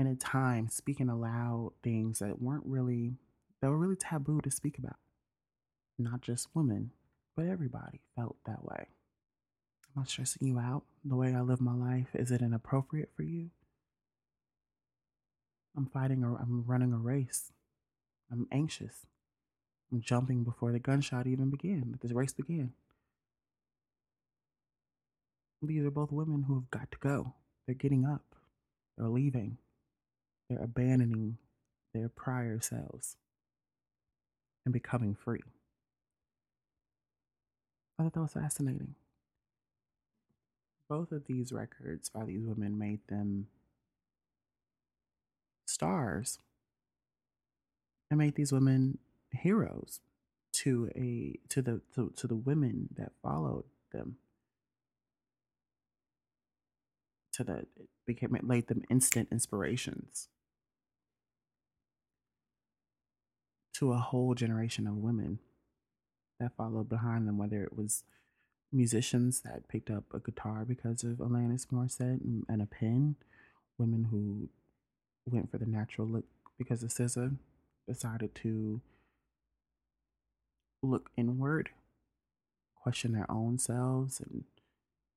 and 0.00 0.08
at 0.08 0.18
times 0.18 0.74
speaking 0.74 1.10
aloud 1.10 1.72
things 1.82 2.20
that 2.20 2.40
weren't 2.40 2.64
really 2.64 3.12
that 3.60 3.68
were 3.68 3.76
really 3.76 3.96
taboo 3.96 4.40
to 4.40 4.50
speak 4.50 4.78
about. 4.78 4.96
Not 5.98 6.22
just 6.22 6.48
women, 6.54 6.92
but 7.36 7.44
everybody 7.44 8.00
felt 8.16 8.36
that 8.46 8.64
way. 8.64 8.86
Am 9.94 10.02
I 10.02 10.06
stressing 10.06 10.48
you 10.48 10.58
out? 10.58 10.84
The 11.04 11.16
way 11.16 11.34
I 11.34 11.42
live 11.42 11.60
my 11.60 11.74
life, 11.74 12.08
is 12.14 12.30
it 12.30 12.40
inappropriate 12.40 13.10
for 13.14 13.24
you? 13.24 13.50
I'm 15.76 15.86
fighting 15.86 16.24
or 16.24 16.36
I'm 16.36 16.64
running 16.66 16.92
a 16.92 16.98
race. 16.98 17.52
I'm 18.30 18.46
anxious. 18.52 19.06
I'm 19.92 20.00
jumping 20.00 20.44
before 20.44 20.72
the 20.72 20.78
gunshot 20.78 21.26
even 21.26 21.50
began, 21.50 21.98
this 22.00 22.12
race 22.12 22.32
began. 22.32 22.72
These 25.62 25.84
are 25.84 25.90
both 25.90 26.12
women 26.12 26.44
who 26.44 26.54
have 26.54 26.70
got 26.70 26.90
to 26.92 26.98
go. 26.98 27.34
They're 27.66 27.74
getting 27.74 28.06
up. 28.06 28.34
They're 28.96 29.08
leaving. 29.08 29.58
They're 30.48 30.62
abandoning 30.62 31.38
their 31.92 32.08
prior 32.08 32.60
selves 32.60 33.16
and 34.64 34.72
becoming 34.72 35.14
free. 35.14 35.42
I 37.98 38.04
thought 38.04 38.12
that 38.14 38.20
was 38.20 38.32
fascinating. 38.32 38.94
Both 40.88 41.12
of 41.12 41.26
these 41.26 41.52
records 41.52 42.08
by 42.08 42.24
these 42.24 42.42
women 42.42 42.78
made 42.78 43.00
them 43.08 43.48
stars 45.80 46.38
and 48.10 48.18
made 48.18 48.34
these 48.34 48.52
women 48.52 48.98
heroes 49.32 50.00
to 50.52 50.90
a 50.94 51.38
to 51.48 51.62
the 51.62 51.80
to, 51.94 52.12
to 52.16 52.26
the 52.26 52.36
women 52.36 52.90
that 52.98 53.12
followed 53.22 53.64
them. 53.90 54.16
To 57.32 57.44
the 57.44 57.58
it 57.76 57.88
became 58.06 58.34
it 58.34 58.44
made 58.44 58.66
them 58.66 58.82
instant 58.90 59.28
inspirations. 59.32 60.28
To 63.74 63.92
a 63.92 63.98
whole 63.98 64.34
generation 64.34 64.86
of 64.86 64.96
women 64.96 65.38
that 66.38 66.56
followed 66.58 66.90
behind 66.90 67.26
them, 67.26 67.38
whether 67.38 67.64
it 67.64 67.74
was 67.74 68.04
musicians 68.70 69.40
that 69.40 69.66
picked 69.68 69.88
up 69.90 70.04
a 70.12 70.18
guitar 70.20 70.66
because 70.68 71.04
of 71.04 71.16
Alanis 71.16 71.68
Morissette 71.72 72.20
and, 72.20 72.44
and 72.50 72.60
a 72.60 72.66
pen, 72.66 73.16
women 73.78 74.08
who 74.10 74.50
went 75.30 75.50
for 75.50 75.58
the 75.58 75.66
natural 75.66 76.06
look 76.06 76.24
because 76.58 76.80
the 76.80 76.88
SZA, 76.88 77.36
decided 77.88 78.34
to 78.36 78.80
look 80.82 81.10
inward, 81.16 81.70
question 82.80 83.12
their 83.12 83.30
own 83.30 83.58
selves, 83.58 84.20
and 84.20 84.44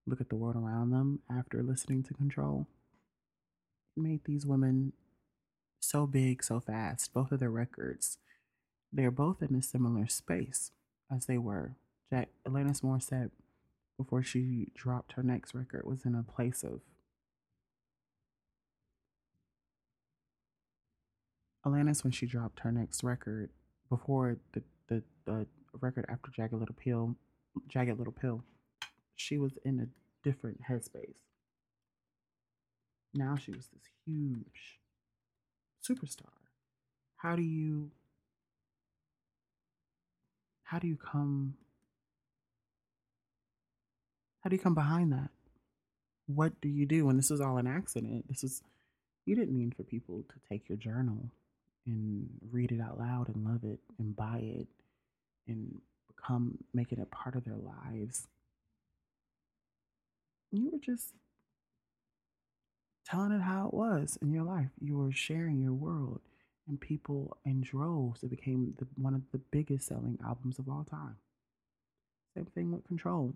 look 0.08 0.19
at 0.19 0.30
the 0.30 0.36
world 0.36 0.56
around 0.56 0.89
them 0.89 1.19
after 1.30 1.62
listening 1.62 2.04
to 2.04 2.13
Control. 2.13 2.67
It 3.95 4.02
made 4.02 4.21
these 4.26 4.45
women 4.45 4.93
so 5.80 6.08
big 6.08 6.43
so 6.43 6.60
fast. 6.60 7.13
Both 7.13 7.32
of 7.32 7.39
their 7.39 7.52
records 7.52 8.17
they're 8.93 9.12
both 9.12 9.41
in 9.41 9.56
a 9.56 9.62
similar 9.62 10.08
space 10.08 10.71
as 11.12 11.26
they 11.26 11.39
were. 11.39 11.76
Jack 12.12 12.30
Alanis 12.47 12.82
Morissette, 12.82 13.32
before 13.97 14.21
she 14.21 14.67
dropped 14.76 15.13
her 15.13 15.23
next 15.23 15.56
record, 15.56 15.84
was 15.86 16.06
in 16.06 16.13
a 16.13 16.21
place 16.21 16.63
of 16.63 16.82
Alanis 21.65 22.04
when 22.04 22.12
she 22.12 22.26
dropped 22.26 22.60
her 22.62 22.71
next 22.71 23.04
record 23.04 23.49
before 23.89 24.38
the 24.54 24.63
the, 24.88 25.04
the 25.26 25.47
record 25.80 26.06
after 26.10 26.30
Jagged 26.32 26.54
Little 26.54 26.76
Pill, 26.76 27.15
Jagged 27.67 27.97
Little 27.97 28.13
Pill, 28.13 28.43
she 29.15 29.38
was 29.38 29.54
in 29.63 29.80
a 29.80 30.28
different 30.28 30.62
headspace. 30.69 31.15
Now 33.13 33.36
she 33.36 33.52
was 33.52 33.67
this 33.67 33.89
huge 34.06 34.80
superstar. 35.82 36.32
How 37.17 37.36
do 37.36 37.41
you 37.41 37.91
how 40.63 40.80
do 40.80 40.88
you 40.88 40.97
come 40.97 41.54
how 44.41 44.49
do 44.49 44.56
you 44.56 44.62
come 44.62 44.73
behind 44.73 45.13
that 45.13 45.30
what 46.26 46.60
do 46.62 46.67
you 46.67 46.86
do 46.86 47.06
when 47.06 47.15
this 47.15 47.30
was 47.30 47.39
all 47.39 47.58
an 47.58 47.67
accident 47.67 48.26
this 48.28 48.43
is 48.43 48.63
you 49.26 49.36
didn't 49.36 49.56
mean 49.56 49.71
for 49.71 49.84
people 49.84 50.23
to 50.30 50.36
take 50.49 50.67
your 50.67 50.78
journal 50.78 51.30
and 51.86 52.30
read 52.52 52.72
it 52.72 52.80
out 52.82 52.98
loud 52.98 53.28
and 53.28 53.43
love 53.46 53.63
it 53.63 53.80
and 54.00 54.15
buy 54.15 54.38
it 54.38 54.67
and 55.48 55.82
become 56.08 56.58
making 56.74 57.00
it 57.00 57.12
part 57.12 57.36
of 57.36 57.43
their 57.43 57.58
lives 57.58 58.28
you 60.52 60.69
were 60.72 60.80
just 60.80 61.13
telling 63.06 63.32
it 63.32 63.41
how 63.41 63.67
it 63.67 63.74
was 63.74 64.17
in 64.22 64.32
your 64.32 64.43
life 64.43 64.69
you 64.80 64.98
were 64.98 65.12
sharing 65.12 65.60
your 65.60 65.74
world 65.74 66.22
and 66.67 66.80
people 66.80 67.38
in 67.46 67.62
droves. 67.62 68.24
It 68.24 68.30
became 68.30 68.74
the, 68.78 68.88
one 68.96 69.13
of 69.13 69.22
the 69.32 69.39
biggest 69.52 69.88
selling 69.88 70.17
albums 70.26 70.60
of 70.60 70.69
all 70.69 70.86
time. 70.89 71.17
Same 72.36 72.46
thing 72.46 72.72
with 72.72 72.88
Control. 72.88 73.34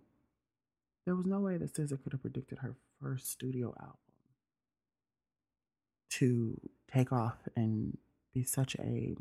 There 1.06 1.16
was 1.16 1.26
no 1.26 1.40
way 1.40 1.58
that 1.58 1.74
SZA 1.74 2.02
could 2.04 2.14
have 2.14 2.22
predicted 2.22 2.60
her 2.60 2.76
first 3.02 3.32
studio 3.32 3.74
album 3.80 3.96
to 6.12 6.60
take 6.92 7.12
off 7.12 7.38
and 7.56 7.98
be 8.38 8.44
such 8.44 8.76
a 8.76 9.16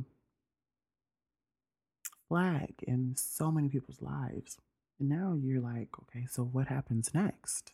flag 2.29 2.74
in 2.83 3.14
so 3.16 3.50
many 3.50 3.68
people's 3.68 4.02
lives. 4.02 4.59
And 4.98 5.09
now 5.09 5.37
you're 5.40 5.61
like, 5.61 5.88
okay, 6.02 6.26
so 6.31 6.42
what 6.42 6.68
happens 6.68 7.14
next? 7.14 7.72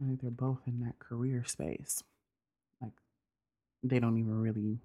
I 0.00 0.06
think 0.06 0.20
they're 0.20 0.30
both 0.30 0.62
in 0.66 0.80
that 0.80 0.98
career 0.98 1.44
space. 1.46 2.02
Like, 2.80 2.92
they 3.84 4.00
don't 4.00 4.18
even 4.18 4.40
really, 4.40 4.78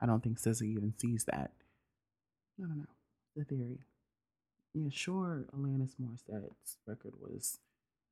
I 0.00 0.06
don't 0.06 0.22
think 0.22 0.40
SZA 0.40 0.64
even 0.64 0.94
sees 0.98 1.24
that. 1.24 1.52
I 2.58 2.66
don't 2.66 2.78
know. 2.78 2.84
The 3.36 3.44
theory. 3.44 3.78
Yeah, 4.74 4.88
sure, 4.90 5.44
Alanis 5.56 5.94
Morissette's 6.00 6.78
record 6.86 7.14
was 7.20 7.58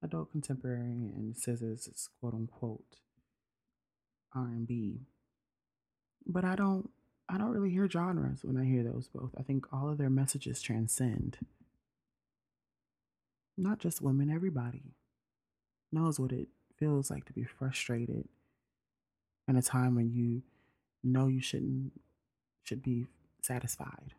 adult 0.04 0.30
contemporary 0.30 1.10
and 1.16 1.34
SZA's 1.34 1.88
is 1.88 2.08
quote 2.20 2.34
unquote 2.34 2.98
R&B. 4.34 5.00
But 6.26 6.44
I 6.44 6.56
don't 6.56 6.90
I 7.28 7.38
don't 7.38 7.50
really 7.50 7.70
hear 7.70 7.88
genres 7.88 8.40
when 8.42 8.58
I 8.58 8.64
hear 8.64 8.82
those 8.82 9.08
both. 9.08 9.30
I 9.38 9.42
think 9.42 9.72
all 9.72 9.88
of 9.88 9.96
their 9.96 10.10
messages 10.10 10.60
transcend. 10.60 11.38
Not 13.56 13.78
just 13.78 14.02
women, 14.02 14.30
everybody 14.30 14.96
knows 15.90 16.18
what 16.18 16.32
it 16.32 16.48
feels 16.78 17.10
like 17.10 17.24
to 17.26 17.32
be 17.32 17.44
frustrated 17.44 18.28
in 19.48 19.56
a 19.56 19.62
time 19.62 19.94
when 19.94 20.12
you 20.12 20.42
know 21.02 21.28
you 21.28 21.40
shouldn't 21.40 21.92
should 22.64 22.82
be 22.82 23.06
satisfied. 23.40 24.14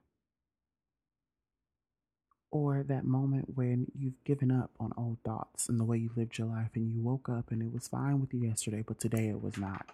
Or 2.52 2.84
that 2.84 3.06
moment 3.06 3.56
when 3.56 3.88
you've 3.98 4.24
given 4.26 4.52
up 4.52 4.72
on 4.80 4.92
old 4.96 5.18
thoughts 5.26 5.70
and 5.70 5.80
the 5.80 5.86
way 5.86 5.98
you 5.98 6.12
lived 6.16 6.38
your 6.38 6.48
life 6.48 6.70
and 6.76 6.88
you 6.88 7.02
woke 7.02 7.28
up 7.30 7.52
and 7.52 7.62
it 7.62 7.74
was 7.74 7.88
fine 7.88 8.20
with 8.22 8.34
you 8.34 8.42
yesterday, 8.42 8.84
but 8.86 9.00
today 9.00 9.30
it 9.30 9.42
was 9.42 9.58
not. 9.58 9.88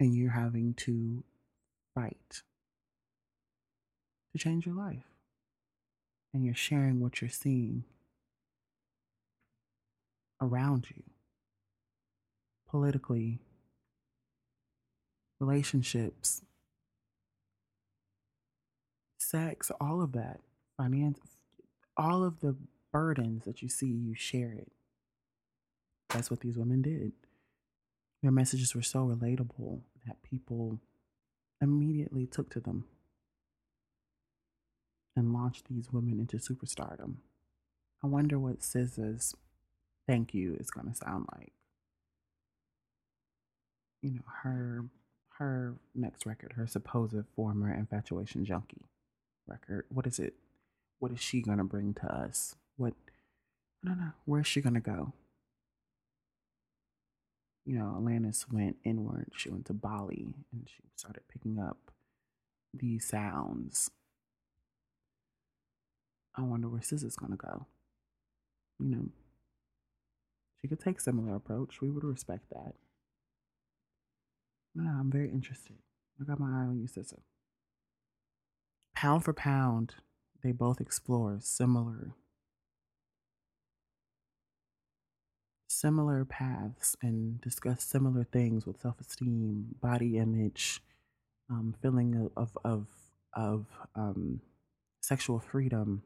And 0.00 0.14
you're 0.14 0.30
having 0.30 0.74
to 0.74 1.24
fight 1.94 2.42
to 4.32 4.38
change 4.38 4.66
your 4.66 4.76
life. 4.76 5.04
And 6.32 6.44
you're 6.44 6.54
sharing 6.54 7.00
what 7.00 7.20
you're 7.20 7.30
seeing 7.30 7.84
around 10.40 10.86
you 10.94 11.02
politically, 12.68 13.40
relationships, 15.40 16.42
sex, 19.18 19.70
all 19.80 20.02
of 20.02 20.12
that, 20.12 20.40
finance, 20.76 21.18
all 21.96 22.22
of 22.22 22.40
the 22.40 22.54
burdens 22.92 23.44
that 23.44 23.62
you 23.62 23.68
see, 23.68 23.86
you 23.86 24.14
share 24.14 24.52
it. 24.52 24.70
That's 26.10 26.30
what 26.30 26.40
these 26.40 26.56
women 26.56 26.82
did. 26.82 27.12
Their 28.22 28.32
messages 28.32 28.74
were 28.74 28.82
so 28.82 29.06
relatable 29.06 29.80
that 30.08 30.22
people 30.22 30.80
immediately 31.60 32.26
took 32.26 32.50
to 32.50 32.60
them 32.60 32.84
and 35.16 35.32
launched 35.32 35.68
these 35.68 35.92
women 35.92 36.18
into 36.18 36.36
superstardom. 36.36 37.16
I 38.02 38.06
wonder 38.06 38.38
what 38.38 38.60
SZA's 38.60 39.34
thank 40.06 40.32
you 40.32 40.56
is 40.58 40.70
going 40.70 40.88
to 40.88 40.94
sound 40.94 41.26
like. 41.34 41.52
You 44.00 44.12
know, 44.12 44.22
her 44.42 44.84
her 45.38 45.74
next 45.94 46.26
record, 46.26 46.54
her 46.56 46.66
supposed 46.66 47.16
former 47.36 47.72
infatuation 47.72 48.44
junkie 48.44 48.86
record. 49.46 49.86
What 49.88 50.06
is 50.06 50.18
it? 50.18 50.34
What 51.00 51.12
is 51.12 51.20
she 51.20 51.42
going 51.42 51.58
to 51.58 51.64
bring 51.64 51.94
to 51.94 52.06
us? 52.06 52.54
What 52.76 52.94
I 53.84 53.88
don't 53.88 53.98
know. 53.98 54.12
Where's 54.24 54.46
she 54.46 54.60
going 54.60 54.74
to 54.74 54.80
go? 54.80 55.12
You 57.68 57.78
know, 57.78 57.98
Alanis 58.00 58.50
went 58.50 58.76
inward. 58.82 59.30
She 59.36 59.50
went 59.50 59.66
to 59.66 59.74
Bali 59.74 60.26
and 60.52 60.66
she 60.66 60.82
started 60.96 61.22
picking 61.28 61.58
up 61.58 61.90
these 62.72 63.06
sounds 63.06 63.90
I 66.38 66.42
wonder 66.42 66.68
where 66.68 66.80
SZA's 66.80 67.16
gonna 67.16 67.36
go. 67.36 67.66
You 68.78 68.88
know, 68.88 69.08
she 70.60 70.68
could 70.68 70.78
take 70.78 71.00
similar 71.00 71.34
approach. 71.34 71.80
We 71.80 71.90
would 71.90 72.04
respect 72.04 72.48
that. 72.50 72.74
Yeah, 74.76 75.00
I'm 75.00 75.10
very 75.10 75.30
interested. 75.30 75.76
I 76.20 76.24
got 76.24 76.38
my 76.38 76.46
eye 76.46 76.66
on 76.66 76.78
you, 76.78 76.86
SZA. 76.86 77.18
Pound 78.94 79.24
for 79.24 79.32
pound, 79.32 79.94
they 80.44 80.52
both 80.52 80.80
explore 80.80 81.38
similar 81.40 82.12
similar 85.80 86.24
paths 86.24 86.96
and 87.02 87.40
discuss 87.40 87.84
similar 87.84 88.24
things 88.24 88.66
with 88.66 88.80
self-esteem, 88.80 89.76
body 89.80 90.18
image, 90.18 90.82
um, 91.50 91.74
feeling 91.80 92.30
of 92.36 92.56
of 92.64 92.86
of 93.34 93.66
um, 93.94 94.40
sexual 95.00 95.38
freedom, 95.38 96.02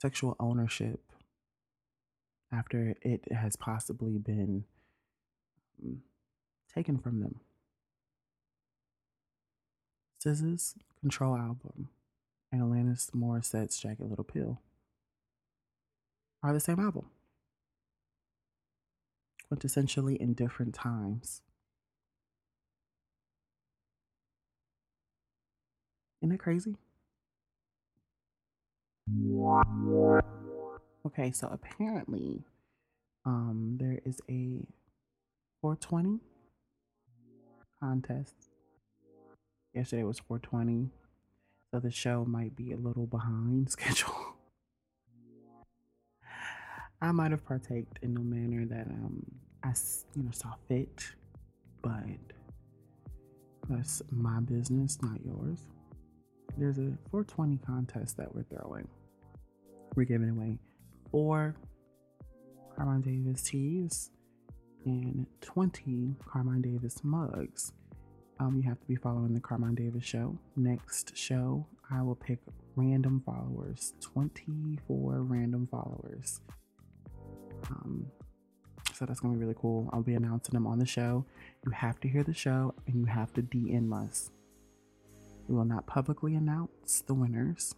sexual 0.00 0.36
ownership 0.40 1.00
after 2.52 2.94
it 3.02 3.30
has 3.32 3.56
possibly 3.56 4.18
been 4.18 4.64
um, 5.82 6.02
taken 6.74 6.98
from 6.98 7.20
them. 7.20 7.40
SZA's 10.24 10.74
Control 11.00 11.36
album 11.36 11.88
and 12.52 12.62
Alanis 12.62 13.10
Morissette's 13.10 13.78
Jagged 13.78 14.00
Little 14.00 14.24
Pill 14.24 14.60
are 16.42 16.52
the 16.52 16.60
same 16.60 16.78
album, 16.78 17.06
quintessentially 19.52 20.16
in 20.16 20.34
different 20.34 20.74
times. 20.74 21.42
Isn't 26.20 26.30
that 26.30 26.38
crazy? 26.38 26.76
Okay, 31.04 31.32
so 31.32 31.48
apparently, 31.52 32.44
um, 33.24 33.76
there 33.80 33.98
is 34.04 34.20
a 34.30 34.64
420 35.60 36.20
contest. 37.80 38.34
Yesterday 39.74 40.04
was 40.04 40.20
420, 40.20 40.90
so 41.72 41.80
the 41.80 41.90
show 41.90 42.24
might 42.24 42.54
be 42.54 42.72
a 42.72 42.76
little 42.76 43.06
behind 43.06 43.70
schedule. 43.70 44.36
I 47.02 47.12
might 47.12 47.32
have 47.32 47.44
partaked 47.44 47.98
in 48.00 48.14
the 48.14 48.20
manner 48.20 48.64
that 48.64 48.86
um 48.86 49.22
I 49.62 49.74
you 50.16 50.22
know 50.22 50.30
saw 50.30 50.54
fit, 50.68 51.04
but 51.82 52.02
that's 53.68 54.00
my 54.10 54.40
business, 54.40 54.98
not 55.02 55.22
yours 55.22 55.58
there's 56.56 56.78
a 56.78 56.92
420 57.10 57.58
contest 57.64 58.16
that 58.18 58.34
we're 58.34 58.44
throwing. 58.44 58.86
We're 59.94 60.04
giving 60.04 60.30
away 60.30 60.58
four 61.10 61.54
Carmine 62.76 63.02
Davis 63.02 63.42
tees 63.42 64.10
and 64.84 65.26
20 65.40 66.16
Carmine 66.26 66.62
Davis 66.62 67.02
mugs. 67.02 67.72
Um, 68.40 68.56
you 68.56 68.68
have 68.68 68.80
to 68.80 68.86
be 68.86 68.96
following 68.96 69.34
the 69.34 69.40
Carmine 69.40 69.74
Davis 69.74 70.04
show. 70.04 70.36
Next 70.56 71.16
show, 71.16 71.66
I 71.90 72.02
will 72.02 72.16
pick 72.16 72.38
random 72.74 73.22
followers 73.24 73.94
24 74.00 75.22
random 75.22 75.68
followers. 75.70 76.40
Um, 77.70 78.06
so 78.94 79.06
that's 79.06 79.20
gonna 79.20 79.34
be 79.34 79.40
really 79.40 79.56
cool. 79.58 79.88
I'll 79.92 80.02
be 80.02 80.14
announcing 80.14 80.52
them 80.52 80.66
on 80.66 80.78
the 80.78 80.86
show. 80.86 81.24
You 81.64 81.72
have 81.72 82.00
to 82.00 82.08
hear 82.08 82.22
the 82.24 82.34
show 82.34 82.74
and 82.86 82.96
you 82.96 83.04
have 83.06 83.32
to 83.34 83.42
DM 83.42 83.92
us 83.92 84.30
we 85.48 85.54
will 85.56 85.64
not 85.64 85.86
publicly 85.86 86.34
announce 86.34 87.02
the 87.02 87.14
winners. 87.14 87.74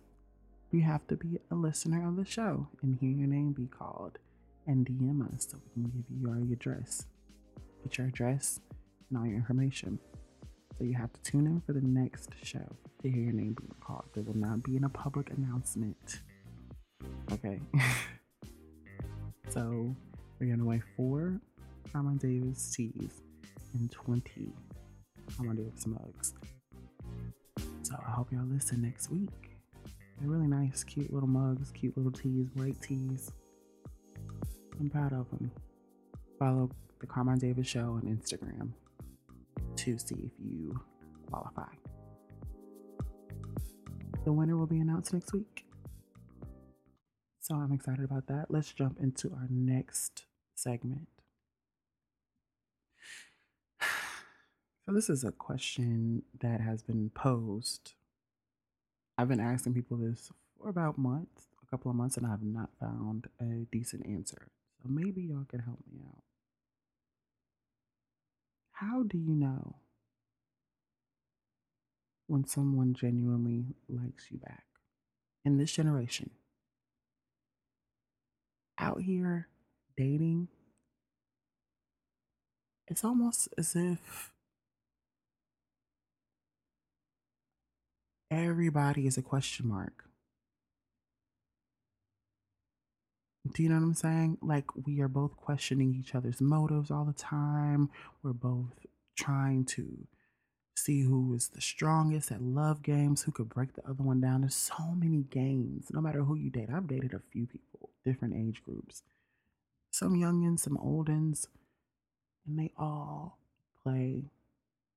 You 0.70 0.82
have 0.82 1.06
to 1.08 1.16
be 1.16 1.38
a 1.50 1.54
listener 1.54 2.06
of 2.06 2.16
the 2.16 2.24
show 2.24 2.68
and 2.82 2.96
hear 2.96 3.10
your 3.10 3.28
name 3.28 3.52
be 3.52 3.66
called 3.66 4.18
and 4.66 4.86
DM 4.86 5.32
us 5.34 5.48
so 5.50 5.58
we 5.76 5.82
can 5.82 5.90
give 5.90 6.04
you 6.10 6.28
your 6.28 6.52
address. 6.52 7.06
Get 7.82 7.98
your 7.98 8.08
address 8.08 8.60
and 9.08 9.18
all 9.18 9.26
your 9.26 9.36
information. 9.36 9.98
So 10.78 10.84
you 10.84 10.94
have 10.94 11.12
to 11.12 11.22
tune 11.22 11.46
in 11.46 11.62
for 11.66 11.72
the 11.72 11.80
next 11.80 12.30
show 12.42 12.76
to 13.02 13.10
hear 13.10 13.22
your 13.22 13.32
name 13.32 13.56
being 13.58 13.74
called. 13.80 14.04
There 14.14 14.24
will 14.24 14.36
not 14.36 14.62
be 14.62 14.76
in 14.76 14.84
a 14.84 14.88
public 14.88 15.30
announcement. 15.30 16.20
Okay. 17.32 17.60
so 19.48 19.94
we're 20.38 20.46
giving 20.46 20.60
away 20.60 20.82
four 20.96 21.40
Carmine 21.92 22.16
Davis 22.16 22.74
tees 22.74 23.22
and 23.74 23.90
20 23.90 24.52
Carmine 25.36 25.56
Davis 25.56 25.86
mugs. 25.86 26.34
So 27.82 27.94
I 28.06 28.10
hope 28.10 28.32
y'all 28.32 28.46
listen 28.46 28.82
next 28.82 29.10
week. 29.10 29.30
They're 30.20 30.28
really 30.30 30.46
nice, 30.46 30.84
cute 30.84 31.12
little 31.12 31.28
mugs, 31.28 31.70
cute 31.72 31.96
little 31.96 32.12
teas, 32.12 32.48
white 32.54 32.80
teas. 32.80 33.32
I'm 34.80 34.90
proud 34.90 35.12
of 35.12 35.28
them. 35.30 35.50
Follow 36.38 36.70
the 37.00 37.06
Carmine 37.06 37.38
Davis 37.38 37.66
Show 37.66 37.80
on 37.80 38.02
Instagram 38.02 38.70
to 39.76 39.98
see 39.98 40.14
if 40.14 40.32
you 40.38 40.80
qualify. 41.30 41.68
The 44.24 44.32
winner 44.32 44.56
will 44.56 44.66
be 44.66 44.80
announced 44.80 45.12
next 45.12 45.32
week. 45.32 45.63
So 47.44 47.56
I'm 47.56 47.72
excited 47.72 48.02
about 48.02 48.26
that. 48.28 48.46
Let's 48.48 48.72
jump 48.72 48.98
into 48.98 49.30
our 49.30 49.46
next 49.50 50.24
segment. 50.54 51.08
So, 54.86 54.92
this 54.92 55.08
is 55.08 55.24
a 55.24 55.32
question 55.32 56.24
that 56.40 56.60
has 56.60 56.82
been 56.82 57.10
posed. 57.14 57.94
I've 59.16 59.28
been 59.28 59.40
asking 59.40 59.72
people 59.72 59.96
this 59.96 60.30
for 60.58 60.68
about 60.68 60.98
months, 60.98 61.44
a 61.62 61.66
couple 61.70 61.90
of 61.90 61.96
months, 61.96 62.18
and 62.18 62.26
I 62.26 62.30
have 62.30 62.42
not 62.42 62.68
found 62.78 63.28
a 63.40 63.66
decent 63.72 64.06
answer. 64.06 64.48
So, 64.82 64.90
maybe 64.90 65.22
y'all 65.22 65.46
can 65.48 65.60
help 65.60 65.80
me 65.90 66.00
out. 66.06 66.22
How 68.72 69.04
do 69.04 69.16
you 69.16 69.34
know 69.34 69.76
when 72.26 72.46
someone 72.46 72.92
genuinely 72.92 73.76
likes 73.88 74.26
you 74.30 74.36
back? 74.36 74.64
In 75.46 75.56
this 75.56 75.72
generation, 75.72 76.30
out 78.78 79.02
here 79.02 79.48
dating, 79.96 80.48
it's 82.86 83.04
almost 83.04 83.48
as 83.56 83.74
if 83.76 84.32
everybody 88.30 89.06
is 89.06 89.16
a 89.16 89.22
question 89.22 89.68
mark. 89.68 90.04
Do 93.52 93.62
you 93.62 93.68
know 93.68 93.76
what 93.76 93.82
I'm 93.82 93.94
saying? 93.94 94.38
Like, 94.42 94.64
we 94.86 95.00
are 95.00 95.08
both 95.08 95.36
questioning 95.36 95.94
each 95.94 96.14
other's 96.14 96.40
motives 96.40 96.90
all 96.90 97.04
the 97.04 97.12
time. 97.12 97.90
We're 98.22 98.32
both 98.32 98.86
trying 99.16 99.66
to 99.66 100.06
see 100.76 101.02
who 101.02 101.34
is 101.34 101.48
the 101.48 101.60
strongest 101.60 102.32
at 102.32 102.42
love 102.42 102.82
games, 102.82 103.22
who 103.22 103.32
could 103.32 103.50
break 103.50 103.74
the 103.74 103.84
other 103.84 104.02
one 104.02 104.20
down. 104.20 104.40
There's 104.40 104.56
so 104.56 104.94
many 104.96 105.24
games, 105.30 105.86
no 105.92 106.00
matter 106.00 106.22
who 106.24 106.34
you 106.34 106.50
date. 106.50 106.70
I've 106.74 106.88
dated 106.88 107.14
a 107.14 107.20
few 107.32 107.46
people, 107.46 107.73
different 108.04 108.34
age 108.34 108.62
groups, 108.64 109.02
some 109.90 110.14
youngins, 110.14 110.60
some 110.60 110.76
oldins, 110.76 111.46
and 112.46 112.58
they 112.58 112.72
all 112.76 113.38
play 113.82 114.24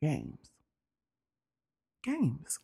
games. 0.01 0.51
Games. 2.03 2.59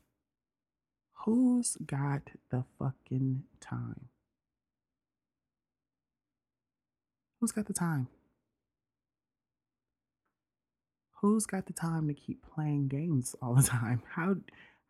Who's 1.26 1.78
got 1.86 2.32
the 2.50 2.66
fucking 2.78 3.44
time? 3.62 4.10
Who's 7.40 7.52
got 7.52 7.66
the 7.66 7.74
time? 7.74 8.08
Who's 11.22 11.46
got 11.46 11.68
the 11.68 11.74
time 11.74 12.08
to 12.08 12.14
keep 12.14 12.46
playing 12.54 12.90
games 12.90 13.36
all 13.42 13.56
the 13.56 13.64
time? 13.64 14.02
How 14.10 14.36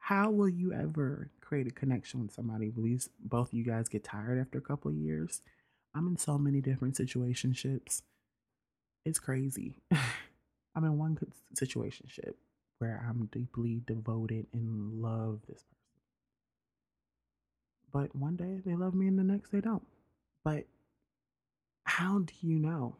how 0.04 0.30
will 0.30 0.50
you 0.50 0.74
ever 0.74 1.30
create 1.40 1.66
a 1.66 1.72
connection 1.72 2.20
with 2.22 2.34
somebody? 2.34 2.74
You, 2.76 3.00
both 3.22 3.48
of 3.48 3.54
you 3.54 3.64
guys 3.64 3.88
get 3.88 4.04
tired 4.04 4.38
after 4.38 4.58
a 4.58 4.62
couple 4.62 4.92
years? 4.92 5.42
I'm 5.96 6.08
in 6.08 6.18
so 6.18 6.38
many 6.38 6.60
different 6.60 6.96
situationships. 6.96 8.02
It's 9.06 9.20
crazy. 9.20 9.80
I'm 10.76 10.84
in 10.84 10.98
one 10.98 11.18
situationship 11.56 12.34
where 12.80 13.02
I'm 13.08 13.30
deeply 13.32 13.82
devoted 13.86 14.48
and 14.52 15.02
love 15.02 15.40
this 15.48 15.64
person. 15.64 16.02
But 17.94 18.14
one 18.14 18.36
day 18.36 18.60
they 18.66 18.76
love 18.76 18.94
me 18.94 19.08
and 19.08 19.18
the 19.18 19.24
next 19.24 19.52
they 19.52 19.62
don't. 19.62 19.88
But 20.44 20.66
how 21.86 22.20
do 22.20 22.34
you 22.42 22.60
know? 22.60 22.98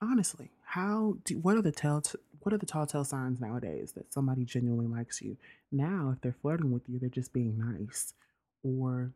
Honestly, 0.00 0.50
how 0.64 1.18
do 1.24 1.38
what 1.38 1.56
are 1.56 1.62
the 1.62 1.70
tell 1.70 2.02
what 2.42 2.52
are 2.52 2.58
the 2.58 2.66
tall 2.66 2.86
tell 2.86 3.04
signs 3.04 3.40
nowadays 3.40 3.92
that 3.92 4.12
somebody 4.12 4.44
genuinely 4.44 4.86
likes 4.86 5.22
you? 5.22 5.36
Now, 5.70 6.12
if 6.14 6.20
they're 6.20 6.36
flirting 6.42 6.72
with 6.72 6.82
you, 6.88 6.98
they're 6.98 7.08
just 7.08 7.32
being 7.32 7.58
nice. 7.58 8.14
Or 8.62 9.12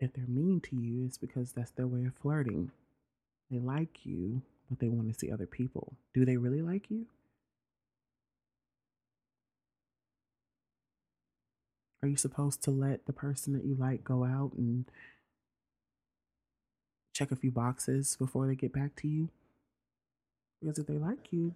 if 0.00 0.12
they're 0.12 0.26
mean 0.26 0.60
to 0.62 0.76
you, 0.76 1.04
it's 1.06 1.18
because 1.18 1.52
that's 1.52 1.70
their 1.72 1.86
way 1.86 2.04
of 2.04 2.14
flirting. 2.20 2.70
They 3.50 3.58
like 3.58 4.04
you, 4.04 4.42
but 4.68 4.80
they 4.80 4.88
want 4.88 5.12
to 5.12 5.18
see 5.18 5.30
other 5.30 5.46
people. 5.46 5.94
Do 6.14 6.24
they 6.24 6.36
really 6.36 6.62
like 6.62 6.90
you? 6.90 7.06
Are 12.02 12.08
you 12.08 12.16
supposed 12.16 12.62
to 12.64 12.72
let 12.72 13.06
the 13.06 13.12
person 13.12 13.52
that 13.52 13.64
you 13.64 13.76
like 13.76 14.02
go 14.02 14.24
out 14.24 14.52
and 14.56 14.86
check 17.14 17.30
a 17.30 17.36
few 17.36 17.52
boxes 17.52 18.16
before 18.18 18.48
they 18.48 18.56
get 18.56 18.72
back 18.72 18.96
to 18.96 19.08
you? 19.08 19.28
Because 20.60 20.78
if 20.78 20.86
they 20.86 20.98
like 20.98 21.32
you, 21.32 21.54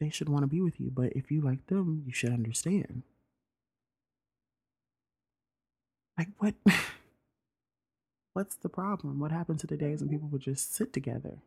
they 0.00 0.10
should 0.10 0.28
want 0.28 0.42
to 0.42 0.48
be 0.48 0.60
with 0.60 0.80
you. 0.80 0.90
But 0.90 1.12
if 1.12 1.30
you 1.30 1.40
like 1.40 1.66
them, 1.66 2.02
you 2.06 2.12
should 2.12 2.32
understand. 2.32 3.02
Like, 6.18 6.28
what? 6.38 6.54
What's 8.32 8.56
the 8.56 8.68
problem? 8.68 9.20
What 9.20 9.30
happened 9.30 9.60
to 9.60 9.66
the 9.66 9.76
days 9.76 10.00
when 10.00 10.08
people 10.08 10.28
would 10.28 10.40
just 10.40 10.74
sit 10.74 10.92
together 10.92 11.38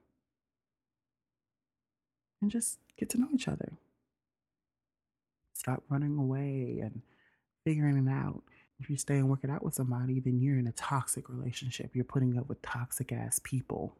and 2.41 2.49
just 2.49 2.79
get 2.97 3.09
to 3.09 3.19
know 3.19 3.27
each 3.33 3.47
other? 3.47 3.73
Stop 5.53 5.83
running 5.89 6.17
away 6.17 6.79
and 6.81 7.01
figuring 7.65 8.07
it 8.07 8.09
out. 8.09 8.43
If 8.79 8.89
you 8.89 8.95
stay 8.95 9.15
and 9.15 9.29
work 9.29 9.39
it 9.43 9.49
out 9.49 9.63
with 9.63 9.73
somebody, 9.73 10.19
then 10.19 10.39
you're 10.39 10.59
in 10.59 10.67
a 10.67 10.71
toxic 10.71 11.29
relationship. 11.29 11.95
You're 11.95 12.05
putting 12.05 12.37
up 12.37 12.47
with 12.47 12.61
toxic 12.61 13.11
ass 13.11 13.41
people. 13.43 13.95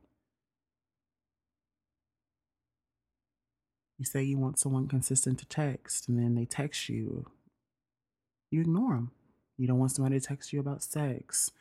You 3.97 4.05
say 4.05 4.23
you 4.23 4.37
want 4.37 4.59
someone 4.59 4.87
consistent 4.87 5.39
to 5.39 5.45
text, 5.47 6.07
and 6.07 6.19
then 6.19 6.35
they 6.35 6.45
text 6.45 6.87
you. 6.87 7.25
You 8.51 8.61
ignore 8.61 8.93
them. 8.93 9.11
You 9.57 9.67
don't 9.67 9.79
want 9.79 9.91
somebody 9.91 10.19
to 10.19 10.25
text 10.25 10.53
you 10.53 10.59
about 10.59 10.83
sex. 10.83 11.51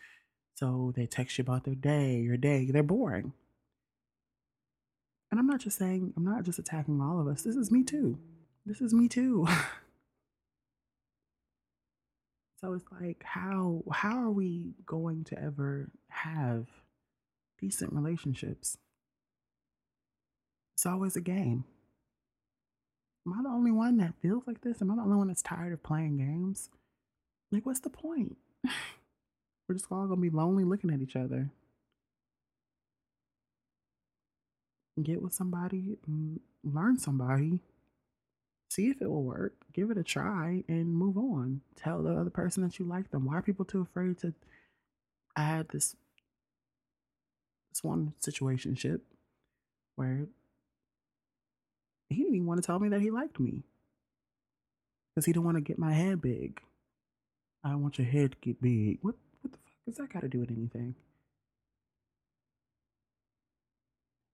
So 0.55 0.93
they 0.95 1.07
text 1.07 1.39
you 1.39 1.43
about 1.43 1.65
their 1.65 1.75
day, 1.75 2.21
your 2.21 2.37
day. 2.37 2.71
They're 2.71 2.83
boring. 2.83 3.33
And 5.31 5.41
I'm 5.41 5.47
not 5.47 5.61
just 5.61 5.79
saying, 5.79 6.13
I'm 6.17 6.25
not 6.25 6.45
just 6.45 6.59
attacking 6.59 7.01
all 7.01 7.21
of 7.21 7.27
us. 7.27 7.43
This 7.43 7.57
is 7.57 7.71
me 7.71 7.83
too. 7.83 8.19
This 8.65 8.81
is 8.81 8.93
me 8.95 9.09
too. 9.09 9.47
so 12.61 12.73
it's 12.75 12.85
like 13.01 13.23
how 13.25 13.83
how 13.93 14.23
are 14.23 14.31
we 14.31 14.75
going 14.85 15.25
to 15.25 15.39
ever 15.39 15.91
have 16.09 16.67
decent 17.61 17.93
relationships? 17.93 18.79
It's 20.75 20.87
always 20.87 21.17
a 21.17 21.21
game. 21.21 21.65
Am 23.27 23.33
I 23.33 23.43
the 23.43 23.49
only 23.49 23.73
one 23.73 23.97
that 23.97 24.15
feels 24.23 24.45
like 24.47 24.61
this? 24.61 24.81
Am 24.81 24.91
I 24.91 24.95
the 24.95 25.03
only 25.03 25.17
one 25.17 25.27
that's 25.27 25.43
tired 25.43 25.73
of 25.73 25.83
playing 25.83 26.19
games? 26.19 26.71
Like, 27.51 27.67
what's 27.67 27.81
the 27.81 27.91
point? 27.91 28.37
We're 29.69 29.75
just 29.75 29.87
all 29.91 30.07
gonna 30.07 30.21
be 30.21 30.31
lonely 30.31 30.65
looking 30.65 30.91
at 30.93 31.01
each 31.01 31.17
other. 31.17 31.51
Get 35.03 35.21
with 35.21 35.35
somebody, 35.35 35.99
mm, 36.09 36.39
learn 36.63 36.99
somebody, 36.99 37.61
see 38.71 38.89
if 38.89 39.03
it 39.03 39.11
will 39.11 39.25
work, 39.25 39.55
give 39.73 39.91
it 39.91 39.99
a 39.99 40.05
try, 40.05 40.65
and 40.69 40.95
move 40.95 41.19
on. 41.19 41.63
Tell 41.75 42.03
the 42.03 42.17
other 42.17 42.31
person 42.31 42.63
that 42.63 42.79
you 42.79 42.87
like 42.87 43.11
them. 43.11 43.27
Why 43.27 43.39
are 43.39 43.43
people 43.43 43.65
too 43.65 43.81
afraid 43.81 44.19
to 44.19 44.35
add 45.35 45.69
this 45.71 45.97
this 47.71 47.85
one 47.85 48.15
situationship 48.23 49.01
where 49.97 50.29
he 52.09 52.17
didn't 52.17 52.35
even 52.35 52.47
want 52.47 52.63
to 52.63 52.67
tell 52.67 52.79
me 52.79 52.89
that 52.91 53.01
he 53.01 53.11
liked 53.11 53.41
me 53.41 53.63
because 55.15 55.27
he 55.27 55.33
didn't 55.33 55.45
want 55.45 55.57
to 55.57 55.63
get 55.63 55.79
my 55.79 55.93
head 55.93 56.21
big. 56.23 56.61
I 57.65 57.75
want 57.75 57.99
your 57.99 58.07
head 58.07 58.33
to 58.33 58.39
get 58.41 58.63
big. 58.63 58.99
What 59.03 59.17
what 59.43 59.53
the 59.53 59.59
fuck 59.59 59.85
does 59.87 59.97
that 59.97 60.13
got 60.13 60.23
to 60.23 60.29
do 60.29 60.41
with 60.41 60.51
anything? 60.51 60.95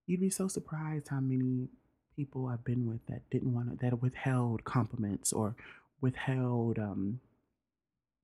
You'd 0.07 0.21
be 0.21 0.29
so 0.29 0.47
surprised 0.47 1.07
how 1.09 1.19
many 1.21 1.69
people 2.15 2.47
I've 2.47 2.65
been 2.65 2.87
with 2.87 3.05
that 3.07 3.29
didn't 3.31 3.53
want 3.53 3.71
to 3.79 3.85
that 3.85 4.01
withheld 4.01 4.63
compliments 4.65 5.33
or 5.33 5.55
withheld 6.01 6.77
um 6.79 7.19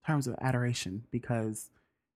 terms 0.06 0.28
of 0.28 0.36
adoration 0.42 1.04
because 1.12 1.70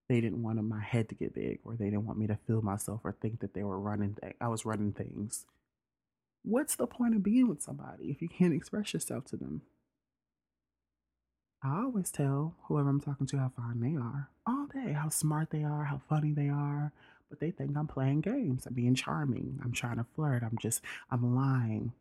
they 0.09 0.21
didn't 0.21 0.43
want 0.43 0.61
my 0.63 0.81
head 0.81 1.09
to 1.09 1.15
get 1.15 1.33
big 1.33 1.59
or 1.63 1.75
they 1.75 1.85
didn't 1.85 2.05
want 2.05 2.19
me 2.19 2.27
to 2.27 2.37
feel 2.47 2.61
myself 2.61 3.01
or 3.03 3.13
think 3.13 3.39
that 3.39 3.53
they 3.53 3.63
were 3.63 3.79
running 3.79 4.15
th- 4.21 4.35
I 4.41 4.47
was 4.47 4.65
running 4.65 4.93
things 4.93 5.45
what's 6.43 6.75
the 6.75 6.87
point 6.87 7.15
of 7.15 7.23
being 7.23 7.47
with 7.47 7.61
somebody 7.61 8.09
if 8.09 8.21
you 8.21 8.29
can't 8.29 8.53
express 8.53 8.93
yourself 8.93 9.25
to 9.25 9.37
them? 9.37 9.61
I 11.63 11.83
always 11.83 12.11
tell 12.11 12.55
whoever 12.63 12.89
I'm 12.89 12.99
talking 12.99 13.25
to 13.27 13.37
how 13.37 13.51
fine 13.55 13.79
they 13.79 13.95
are 13.97 14.29
all 14.45 14.67
day, 14.67 14.91
how 14.91 15.09
smart 15.09 15.49
they 15.49 15.63
are, 15.63 15.85
how 15.85 16.01
funny 16.09 16.33
they 16.33 16.49
are, 16.49 16.91
but 17.29 17.39
they 17.39 17.51
think 17.51 17.77
I'm 17.77 17.87
playing 17.87 18.21
games. 18.21 18.65
I'm 18.65 18.73
being 18.73 18.95
charming. 18.95 19.59
I'm 19.63 19.71
trying 19.71 19.97
to 19.97 20.05
flirt. 20.15 20.43
I'm 20.43 20.57
just, 20.59 20.81
I'm 21.09 21.35
lying. 21.35 21.93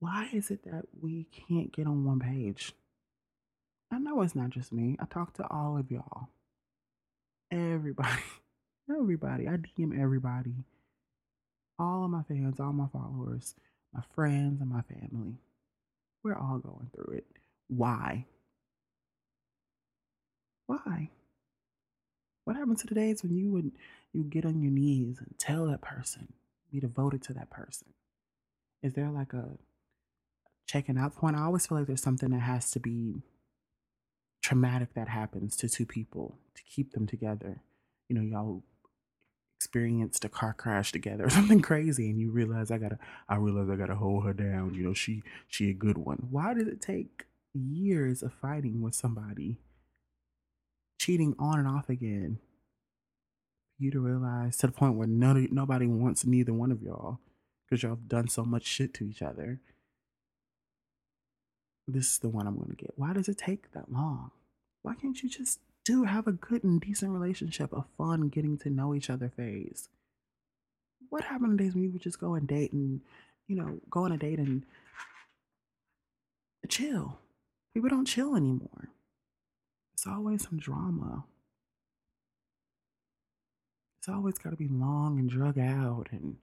Why 0.00 0.28
is 0.32 0.50
it 0.50 0.64
that 0.64 0.84
we 1.00 1.26
can't 1.48 1.72
get 1.72 1.86
on 1.86 2.04
one 2.04 2.20
page? 2.20 2.72
I 3.90 3.98
know 3.98 4.20
it's 4.20 4.36
not 4.36 4.50
just 4.50 4.70
me. 4.70 4.96
I 5.00 5.06
talk 5.06 5.32
to 5.34 5.46
all 5.50 5.78
of 5.78 5.90
y'all. 5.90 6.28
Everybody. 7.50 8.22
Everybody. 8.90 9.48
I 9.48 9.52
DM 9.56 9.98
everybody 9.98 10.64
all 11.78 12.04
of 12.04 12.10
my 12.10 12.22
fans, 12.22 12.60
all 12.60 12.72
my 12.72 12.88
followers, 12.92 13.54
my 13.92 14.02
friends, 14.14 14.60
and 14.60 14.70
my 14.70 14.82
family. 14.82 15.34
We're 16.22 16.36
all 16.36 16.58
going 16.58 16.90
through 16.94 17.18
it. 17.18 17.26
Why? 17.68 18.26
Why? 20.66 21.10
What 22.44 22.56
happened 22.56 22.78
to 22.78 22.86
the 22.86 22.94
days 22.94 23.22
when 23.22 23.36
you 23.36 23.50
would 23.50 23.72
you 24.12 24.24
get 24.24 24.44
on 24.44 24.60
your 24.62 24.72
knees 24.72 25.18
and 25.18 25.34
tell 25.38 25.66
that 25.66 25.82
person, 25.82 26.32
be 26.72 26.80
devoted 26.80 27.22
to 27.22 27.34
that 27.34 27.50
person? 27.50 27.88
Is 28.82 28.94
there 28.94 29.10
like 29.10 29.32
a 29.32 29.58
checking 30.66 30.98
out 30.98 31.14
point? 31.14 31.36
I 31.36 31.42
always 31.42 31.66
feel 31.66 31.78
like 31.78 31.86
there's 31.86 32.02
something 32.02 32.30
that 32.30 32.40
has 32.40 32.70
to 32.72 32.80
be 32.80 33.22
traumatic 34.42 34.94
that 34.94 35.08
happens 35.08 35.56
to 35.56 35.68
two 35.68 35.86
people 35.86 36.38
to 36.54 36.62
keep 36.62 36.92
them 36.92 37.06
together. 37.06 37.60
You 38.08 38.16
know, 38.16 38.22
y'all 38.22 38.62
experienced 39.58 40.24
a 40.24 40.28
car 40.28 40.54
crash 40.54 40.92
together 40.92 41.26
or 41.26 41.30
something 41.38 41.60
crazy 41.60 42.08
and 42.08 42.20
you 42.20 42.30
realize 42.30 42.70
I 42.70 42.78
gotta 42.78 42.98
I 43.28 43.36
realize 43.36 43.68
I 43.68 43.74
gotta 43.74 43.96
hold 43.96 44.24
her 44.24 44.32
down. 44.32 44.74
You 44.74 44.84
know, 44.84 44.94
she 44.94 45.22
she 45.48 45.70
a 45.70 45.74
good 45.74 45.98
one. 45.98 46.28
Why 46.30 46.54
does 46.54 46.68
it 46.68 46.80
take 46.80 47.24
years 47.52 48.22
of 48.22 48.32
fighting 48.32 48.82
with 48.82 48.94
somebody, 48.94 49.58
cheating 51.00 51.34
on 51.40 51.58
and 51.58 51.66
off 51.66 51.88
again, 51.88 52.38
for 53.76 53.82
you 53.82 53.90
to 53.90 53.98
realize 53.98 54.56
to 54.58 54.68
the 54.68 54.72
point 54.72 54.94
where 54.94 55.08
none 55.08 55.48
nobody 55.50 55.88
wants 55.88 56.24
neither 56.24 56.52
one 56.52 56.70
of 56.70 56.80
y'all 56.80 57.18
because 57.64 57.82
y'all 57.82 57.96
have 57.96 58.08
done 58.08 58.28
so 58.28 58.44
much 58.44 58.64
shit 58.64 58.94
to 58.94 59.04
each 59.04 59.22
other. 59.22 59.58
This 61.88 62.12
is 62.12 62.18
the 62.20 62.28
one 62.28 62.46
I'm 62.46 62.58
gonna 62.58 62.74
get. 62.74 62.92
Why 62.94 63.12
does 63.12 63.28
it 63.28 63.38
take 63.38 63.72
that 63.72 63.90
long? 63.90 64.30
Why 64.82 64.94
can't 64.94 65.20
you 65.20 65.28
just 65.28 65.58
do 65.88 66.04
have 66.04 66.26
a 66.26 66.32
good 66.32 66.64
and 66.64 66.80
decent 66.82 67.12
relationship, 67.12 67.72
a 67.72 67.86
fun 67.96 68.28
getting 68.28 68.58
to 68.58 68.68
know 68.68 68.94
each 68.94 69.08
other 69.08 69.32
phase. 69.34 69.88
What 71.08 71.24
happened 71.24 71.56
to 71.56 71.64
days 71.64 71.72
when 71.72 71.84
you 71.84 71.90
would 71.92 72.02
just 72.02 72.20
go 72.20 72.34
and 72.34 72.46
date 72.46 72.72
and 72.72 73.00
you 73.46 73.56
know, 73.56 73.80
go 73.90 74.04
on 74.04 74.12
a 74.12 74.18
date 74.18 74.38
and 74.38 74.62
chill. 76.68 77.18
People 77.72 77.88
don't 77.88 78.04
chill 78.04 78.36
anymore. 78.36 78.90
It's 79.94 80.06
always 80.06 80.44
some 80.44 80.58
drama. 80.58 81.24
It's 83.98 84.08
always 84.08 84.36
got 84.36 84.50
to 84.50 84.56
be 84.56 84.68
long 84.68 85.18
and 85.18 85.30
drug 85.30 85.58
out. 85.58 86.08
And 86.10 86.36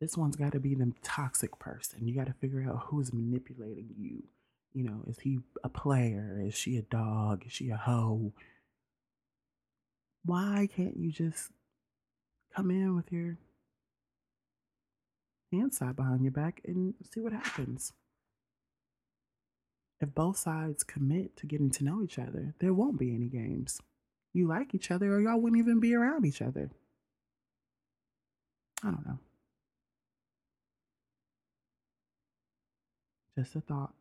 this 0.00 0.16
one's 0.16 0.34
got 0.34 0.52
to 0.52 0.60
be 0.60 0.74
the 0.74 0.92
toxic 1.04 1.56
person. 1.60 2.08
You 2.08 2.14
got 2.14 2.26
to 2.26 2.34
figure 2.40 2.66
out 2.68 2.86
who's 2.86 3.12
manipulating 3.12 3.90
you. 3.96 4.24
You 4.74 4.84
know, 4.84 5.04
is 5.06 5.20
he 5.20 5.38
a 5.62 5.68
player? 5.68 6.42
Is 6.44 6.54
she 6.54 6.76
a 6.76 6.82
dog? 6.82 7.44
Is 7.46 7.52
she 7.52 7.70
a 7.70 7.76
hoe? 7.76 8.32
Why 10.24 10.68
can't 10.74 10.96
you 10.96 11.10
just 11.10 11.50
come 12.54 12.70
in 12.70 12.94
with 12.94 13.10
your 13.10 13.38
hands 15.52 15.78
side 15.78 15.96
behind 15.96 16.22
your 16.22 16.32
back 16.32 16.60
and 16.64 16.94
see 17.12 17.20
what 17.20 17.32
happens? 17.32 17.92
If 20.00 20.14
both 20.14 20.38
sides 20.38 20.82
commit 20.82 21.36
to 21.38 21.46
getting 21.46 21.70
to 21.72 21.84
know 21.84 22.02
each 22.02 22.18
other, 22.18 22.54
there 22.58 22.72
won't 22.72 22.98
be 22.98 23.14
any 23.14 23.28
games. 23.28 23.80
You 24.32 24.46
like 24.46 24.74
each 24.74 24.90
other, 24.90 25.12
or 25.12 25.20
y'all 25.20 25.40
wouldn't 25.40 25.60
even 25.60 25.80
be 25.80 25.94
around 25.94 26.24
each 26.24 26.40
other. 26.40 26.70
I 28.82 28.86
don't 28.86 29.06
know. 29.06 29.18
Just 33.36 33.56
a 33.56 33.60
thought. 33.60 33.92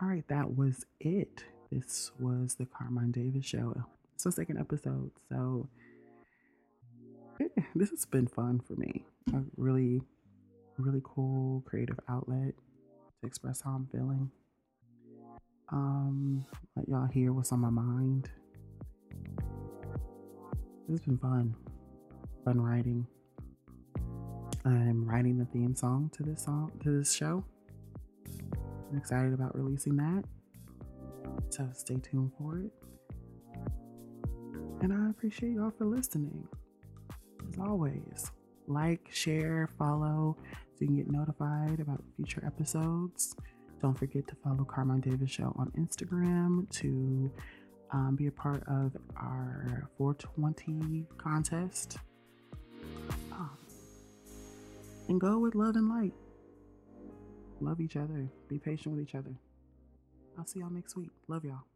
All 0.00 0.08
right, 0.08 0.26
that 0.28 0.56
was 0.56 0.84
it. 1.00 1.44
This 1.72 2.10
was 2.20 2.56
the 2.56 2.66
Carmine 2.66 3.12
Davis 3.12 3.46
show. 3.46 3.74
It's 4.14 4.24
the 4.24 4.32
second 4.32 4.58
episode, 4.58 5.10
so 5.30 5.66
this 7.74 7.88
has 7.88 8.04
been 8.04 8.26
fun 8.26 8.60
for 8.60 8.74
me. 8.74 9.06
A 9.32 9.40
really, 9.56 10.02
really 10.76 11.00
cool 11.02 11.62
creative 11.64 11.98
outlet 12.10 12.52
to 13.20 13.26
express 13.26 13.62
how 13.62 13.70
I'm 13.70 13.88
feeling. 13.90 14.30
Um, 15.70 16.44
let 16.76 16.86
y'all 16.90 17.06
hear 17.06 17.32
what's 17.32 17.52
on 17.52 17.60
my 17.60 17.70
mind. 17.70 18.28
It's 20.90 21.00
been 21.06 21.16
fun. 21.16 21.56
Fun 22.44 22.60
writing. 22.60 23.06
I'm 24.66 25.08
writing 25.08 25.38
the 25.38 25.46
theme 25.46 25.74
song 25.74 26.10
to 26.18 26.22
this 26.22 26.44
song 26.44 26.70
to 26.82 26.98
this 26.98 27.14
show. 27.14 27.42
I'm 28.90 28.98
excited 28.98 29.32
about 29.32 29.56
releasing 29.56 29.96
that. 29.96 30.24
So 31.50 31.68
stay 31.74 31.96
tuned 31.96 32.32
for 32.38 32.58
it. 32.58 32.72
And 34.80 34.92
I 34.92 35.10
appreciate 35.10 35.52
y'all 35.52 35.72
for 35.76 35.84
listening. 35.84 36.48
As 37.48 37.58
always, 37.58 38.30
like, 38.66 39.08
share, 39.12 39.68
follow 39.78 40.36
so 40.74 40.78
you 40.80 40.86
can 40.88 40.96
get 40.96 41.10
notified 41.10 41.80
about 41.80 42.02
future 42.16 42.42
episodes. 42.44 43.36
Don't 43.80 43.96
forget 43.96 44.26
to 44.28 44.36
follow 44.42 44.64
Carmine 44.64 45.00
Davis 45.00 45.30
Show 45.30 45.54
on 45.58 45.70
Instagram 45.76 46.70
to 46.70 47.30
um, 47.92 48.16
be 48.16 48.26
a 48.26 48.32
part 48.32 48.62
of 48.66 48.96
our 49.16 49.88
420 49.98 51.06
contest. 51.18 51.98
Oh. 53.32 53.50
And 55.08 55.20
go 55.20 55.38
with 55.38 55.54
love 55.54 55.76
and 55.76 55.88
light. 55.88 56.14
Love 57.60 57.80
each 57.80 57.96
other. 57.96 58.28
Be 58.48 58.58
patient 58.58 58.96
with 58.96 59.04
each 59.08 59.14
other. 59.14 59.34
I'll 60.38 60.46
see 60.46 60.60
y'all 60.60 60.70
next 60.70 60.96
week. 60.96 61.10
Love 61.28 61.44
y'all. 61.44 61.71